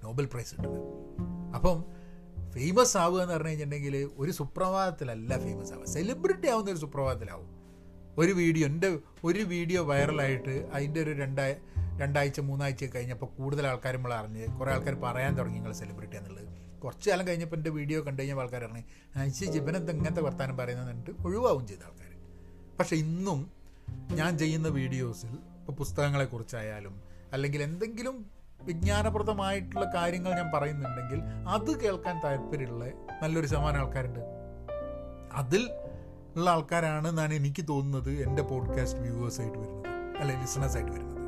[0.04, 0.82] നോബൽ പ്രൈസ് കിട്ടുന്നത്.
[1.54, 1.84] അപ്പം
[2.50, 5.84] ഫേമസ് ആവുക എന്ന് പറഞ്ഞു കഴിഞ്ഞിട്ടുണ്ടെങ്കിൽ ഒരു സുപ്രഭാതത്തിലല്ല ഫേമസ് ആവുക.
[5.84, 7.55] സെലിബ്രിറ്റി ആവുന്ന ഒരു സുപ്രഭാതത്തിലാവും.
[8.18, 8.88] ഒരു വീഡിയോ എന്റെ
[9.24, 11.46] ഒരു വീഡിയോ വൈറലായിട്ട് അതിന്റെ ഒരു രണ്ടാ
[12.00, 16.48] രണ്ടാഴ്ച മൂന്നാഴ്ച കഴിഞ്ഞപ്പോൾ കൂടുതൽ ആൾക്കാർ നമ്മൾ അറിഞ്ഞ് കുറേ ആൾക്കാർ പറയാൻ തുടങ്ങി നിങ്ങൾ സെലിബ്രിറ്റി എന്നുള്ളത്.
[16.82, 18.82] കുറച്ച് കാലം കഴിഞ്ഞപ്പോൾ എന്റെ വീഡിയോ കണ്ടു കഴിഞ്ഞാൽ ആൾക്കാർ പറഞ്ഞു
[19.14, 22.10] അയച്ച് ജിബനെന്ത് ഇങ്ങനത്തെ വർത്താനം പറയുന്നത് എന്നിട്ട് ഒഴിവാവും ചെയ്ത ആൾക്കാർ.
[22.80, 23.50] പക്ഷേ ഇന്നും
[24.14, 27.02] ഞാൻ ചെയ്യുന്ന വീഡിയോസിൽ ഇപ്പോൾ പുസ്തകങ്ങളെക്കുറിച്ചായാലും
[27.32, 28.16] അല്ലെങ്കിൽ എന്തെങ്കിലും
[28.62, 32.84] വിജ്ഞാനപ്രദമായിട്ടുള്ള കാര്യങ്ങൾ ഞാൻ പറയുന്നുണ്ടെങ്കിൽ അത് കേൾക്കാൻ താല്പര്യമുള്ള
[33.22, 34.22] നല്ലൊരു ശതമാനം ആൾക്കാരുണ്ട്.
[35.32, 35.62] അതിൽ
[36.36, 39.86] ഉള്ള ആൾക്കാരാണ് എന്നാണ് എനിക്ക് തോന്നുന്നത് എന്റെ പോഡ്കാസ്റ്റ് വ്യൂവേഴ്സായിട്ട് വരുന്നത്.
[40.18, 41.18] അല്ലെ ലിസണേഴ്സ് ആയിട്ട് വരുന്നത്.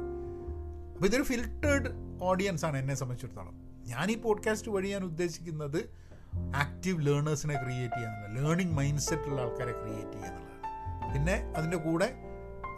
[0.95, 1.91] അപ്പോൾ ഇതൊരു ഫിൽട്ടേഡ്
[2.23, 3.55] ഓഡിയൻസ് ആണ് എന്നെ സംബന്ധിച്ചിടത്തോളം.
[3.87, 5.91] ഞാൻ ഈ പോഡ്കാസ്റ്റ് വഴി ഞാൻ ഉദ്ദേശിക്കുന്നത്
[6.57, 11.15] ആക്റ്റീവ് ലേണേഴ്സിനെ ക്രിയേറ്റ് ചെയ്യുക എന്നുള്ളത് ലേണിംഗ് മൈൻഡ് സെറ്റുള്ള ആൾക്കാരെ ക്രിയേറ്റ് ചെയ്യുക എന്നുള്ളതാണ്.
[11.15, 12.15] പിന്നെ അതിന്റെ കൂടെ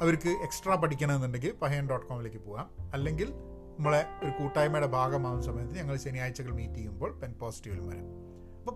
[0.03, 2.71] അവർക്ക് എക്സ്ട്രാ പഠിക്കണമെന്നുണ്ടെങ്കിൽ പഹയൻ ഡോട്ട് കോമിലേക്ക് പോകാം.
[2.93, 3.31] അല്ലെങ്കിൽ
[3.79, 8.05] നമ്മളെ ഒരു കൂട്ടായ്മയുടെ ഭാഗമാകുന്ന സമയത്ത് ഞങ്ങൾ ശനിയാഴ്ചകൾ മീറ്റ് ചെയ്യുമ്പോൾ പെൻ പോസിറ്റീവിലും വരാം.
[8.59, 8.75] അപ്പം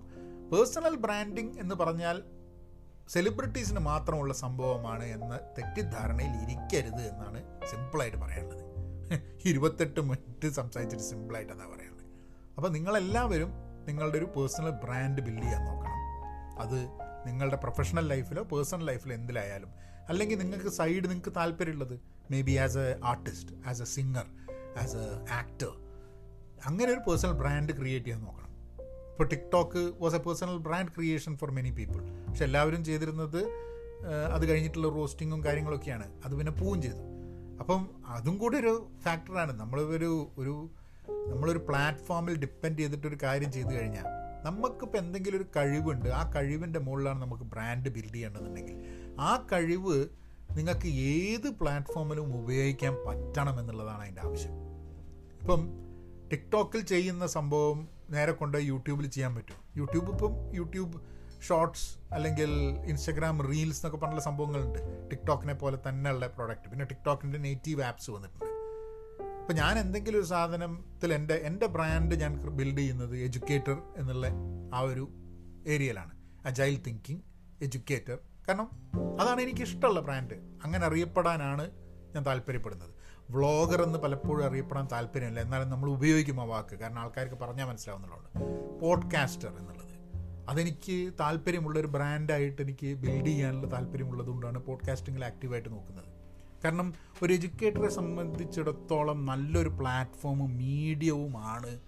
[0.51, 2.23] പേഴ്സണൽ ബ്രാൻഡിങ് എന്ന് പറഞ്ഞാൽ
[3.09, 8.65] സെലിബ്രിറ്റീസിന് മാത്രമുള്ള സംഭവമാണ് എന്ന തെറ്റിദ്ധാരണയിൽ ഇരിക്കരുത് എന്നാണ് സിമ്പിളായിട്ട് പറയാനുള്ളത്.
[9.47, 12.07] ഇരുപത്തെട്ട് മിനിറ്റ് സംസാരിച്ചിട്ട് സിമ്പിളായിട്ട് അതാ പറയാനുള്ളത്.
[12.57, 13.53] അപ്പോൾ നിങ്ങളെല്ലാവരും
[13.89, 15.95] നിങ്ങളുടെ ഒരു പേഴ്സണൽ ബ്രാൻഡ് ബിൽഡ് ചെയ്യാൻ നോക്കണം.
[16.59, 16.89] അത്
[17.27, 19.69] നിങ്ങളുടെ പ്രൊഫഷണൽ ലൈഫിലോ പേഴ്സണൽ ലൈഫിലോ എന്തിലായാലും.
[20.09, 24.27] അല്ലെങ്കിൽ നിങ്ങൾക്ക് സൈഡ് നിങ്ങൾക്ക് താല്പര്യമുള്ളത് may be as a artist as a singer
[24.79, 25.73] as a actor
[26.67, 28.54] അങ്ങനെ ഒരു പേഴ്സണൽ ബ്രാൻഡ് ക്രിയേറ്റ് ചെയ്യാൻ നോക്കണം.
[29.15, 33.41] ഇപ്പോൾ TikTok was a personal brand creation for many people പക്ഷെ എല്ലാവരും ചെയ്തിരുന്നത്
[34.35, 36.13] അത് കഴിഞ്ഞിട്ടുള്ള റോസ്റ്റിങ്ങും കാര്യങ്ങളൊക്കെയാണ്.
[36.25, 36.97] അത് പിന്നെ പോവും ചെയ്തു.
[37.61, 40.71] അപ്പം അതും കൂടി ഒരു ഫാക്ടറാണ് നമ്മൾ ഒരു ഒരു
[41.29, 44.05] നമ്മളൊരു പ്ലാറ്റ്ഫോമിൽ ഡിപ്പെൻഡ് ചെയ്തിട്ടൊരു കാര്യം ചെയ്തു കഴിഞ്ഞാൽ
[44.45, 48.77] നമുക്കിപ്പോൾ എന്തെങ്കിലും ഒരു കഴിവുണ്ട് ആ കഴിവിന്റെ മുകളിലാണ് നമുക്ക് ബ്രാൻഡ് ബിൽഡ് ചെയ്യേണ്ടതെന്നുണ്ടെങ്കിൽ
[49.21, 50.07] ആ കഴിവ്
[50.51, 54.51] നിങ്ങൾക്ക് ഏത് പ്ലാറ്റ്ഫോമിലും ഉപയോഗിക്കാൻ പറ്റണം എന്നുള്ളതാണ് അതിന്റെ ആവശ്യം.
[55.41, 55.69] ഇപ്പം
[56.33, 59.57] ടിക്ടോക്കിൽ ചെയ്യുന്ന സംഭവം നേരെ കൊണ്ട് യൂട്യൂബിൽ ചെയ്യാൻ പറ്റും.
[59.77, 61.01] യൂട്യൂബ് ഇപ്പം യൂട്യൂബ്
[61.49, 62.51] ഷോർട്സ് അല്ലെങ്കിൽ
[62.85, 65.11] ഇൻസ്റ്റഗ്രാം റീൽസ് എന്നൊക്കെ പറഞ്ഞുള്ള സംഭവങ്ങളുണ്ട്.
[65.11, 68.51] ടിക്ടോക്കിനെ പോലെ തന്നെയുള്ള പ്രോഡക്റ്റ് പിന്നെ ടിക്ടോക്കിന്റെ നേറ്റീവ് ആപ്സ് വന്നിട്ടുണ്ട്.
[69.41, 74.27] അപ്പോൾ ഞാൻ എന്തെങ്കിലും ഒരു സാധനത്തിൽ എന്റെ എന്റെ ബ്രാൻഡ് ഞാൻ ബിൽഡ് ചെയ്യുന്നത് എഡ്യൂക്കേറ്റർ എന്നുള്ള
[74.75, 75.09] ആ ഒരു
[75.67, 76.15] ഏരിയയിലാണ്
[76.47, 77.21] അജൈൽ തിങ്കിങ്
[77.63, 78.69] എഡ്യൂക്കേറ്റർ കാരണം
[79.21, 81.71] അതാണ് എനിക്ക് ഇഷ്ടമുള്ള ബ്രാൻഡ് അങ്ങനെ അറിയപ്പെടാനാണ്
[82.15, 82.94] ഞാൻ താല്പര്യപ്പെടുന്നത്.
[83.31, 85.41] വ്ളോഗർ എന്ന് പലപ്പോഴും അറിയപ്പെടാൻ താല്പര്യമില്ല.
[85.41, 86.77] എന്നാലും നമ്മൾ ഉപയോഗിക്കും ആ വാക്ക്.
[86.77, 88.81] കാരണം ആൾക്കാർക്ക് പറഞ്ഞാൽ മനസ്സിലാവുന്നുള്ളതുകൊണ്ട്.
[88.81, 89.95] പോഡ്കാസ്റ്റർ എന്നുള്ളത്.
[90.49, 96.05] അതെനിക്ക് താല്പര്യമുള്ളൊരു ബ്രാൻഡായിട്ട് എനിക്ക് ബിൽഡ് ചെയ്യാനുള്ള താല്പര്യമുള്ളതുകൊണ്ടാണ് പോഡ്കാസ്റ്റിങ്ങിൽ ആക്റ്റീവായിട്ട് നോക്കുന്നത്.
[96.65, 101.81] കാരണം ഒരു എഡ്യൂക്കേറ്ററെ സംബന്ധിച്ചിടത്തോളം നല്ലൊരു പ്ലാറ്റ്ഫോമും മീഡിയവുമാണ്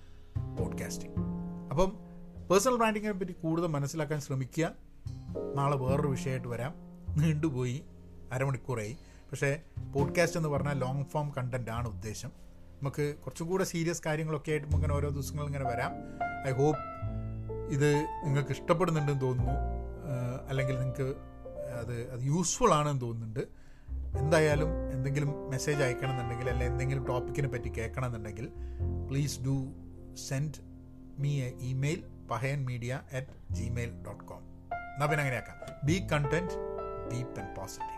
[0.59, 1.15] പോഡ്കാസ്റ്റിംഗ്
[1.71, 1.93] അപ്പം
[2.51, 4.73] പേഴ്സണൽ ബ്രാൻഡിങ്ങിനെ പറ്റി കൂടുതൽ മനസ്സിലാക്കാൻ ശ്രമിക്കുക.
[5.55, 6.75] നാളെ വേറൊരു വിഷയമായിട്ട് വരാം.
[7.17, 7.83] നീണ്ടുപോയി
[8.33, 8.97] അരമണിക്കൂറായി.
[9.31, 9.63] പക്ഷേ
[9.95, 12.29] പോഡ്കാസ്റ്റ് എന്ന് പറഞ്ഞാൽ ലോങ് ഫോം കണ്ടന്റ് ആണ് ഉദ്ദേശം.
[12.83, 15.93] നമുക്ക് കുറച്ചും കൂടെ സീരിയസ് കാര്യങ്ങളൊക്കെ ആയിട്ട് ഇങ്ങനെ ഓരോ ദിവസങ്ങൾ ഇങ്ങനെ വരാം.
[16.49, 16.81] ഐ ഹോപ്പ്
[17.73, 19.53] ഇത് നിങ്ങൾക്ക് ഇഷ്ടപ്പെടുന്നുണ്ടെന്ന് തോന്നുന്നു.
[20.49, 21.17] അല്ലെങ്കിൽ നിങ്ങൾക്ക്
[21.81, 23.41] അത് അത് യൂസ്ഫുൾ ആണെന്ന് തോന്നുന്നുണ്ട്.
[24.19, 28.51] എന്തായാലും എന്തെങ്കിലും മെസ്സേജ് അയക്കണമെന്നുണ്ടെങ്കിൽ അല്ലെങ്കിൽ എന്തെങ്കിലും ടോപ്പിക്കിനെ പറ്റി കേൾക്കണമെന്നുണ്ടെങ്കിൽ
[29.09, 29.73] please do
[30.29, 30.53] send
[31.19, 35.57] me a email Pahayan media at Gmail dot com എന്നാൽ പിന്നെ അങ്ങനെയാക്കാം.
[35.85, 36.55] Be content
[37.13, 37.96] deep and positive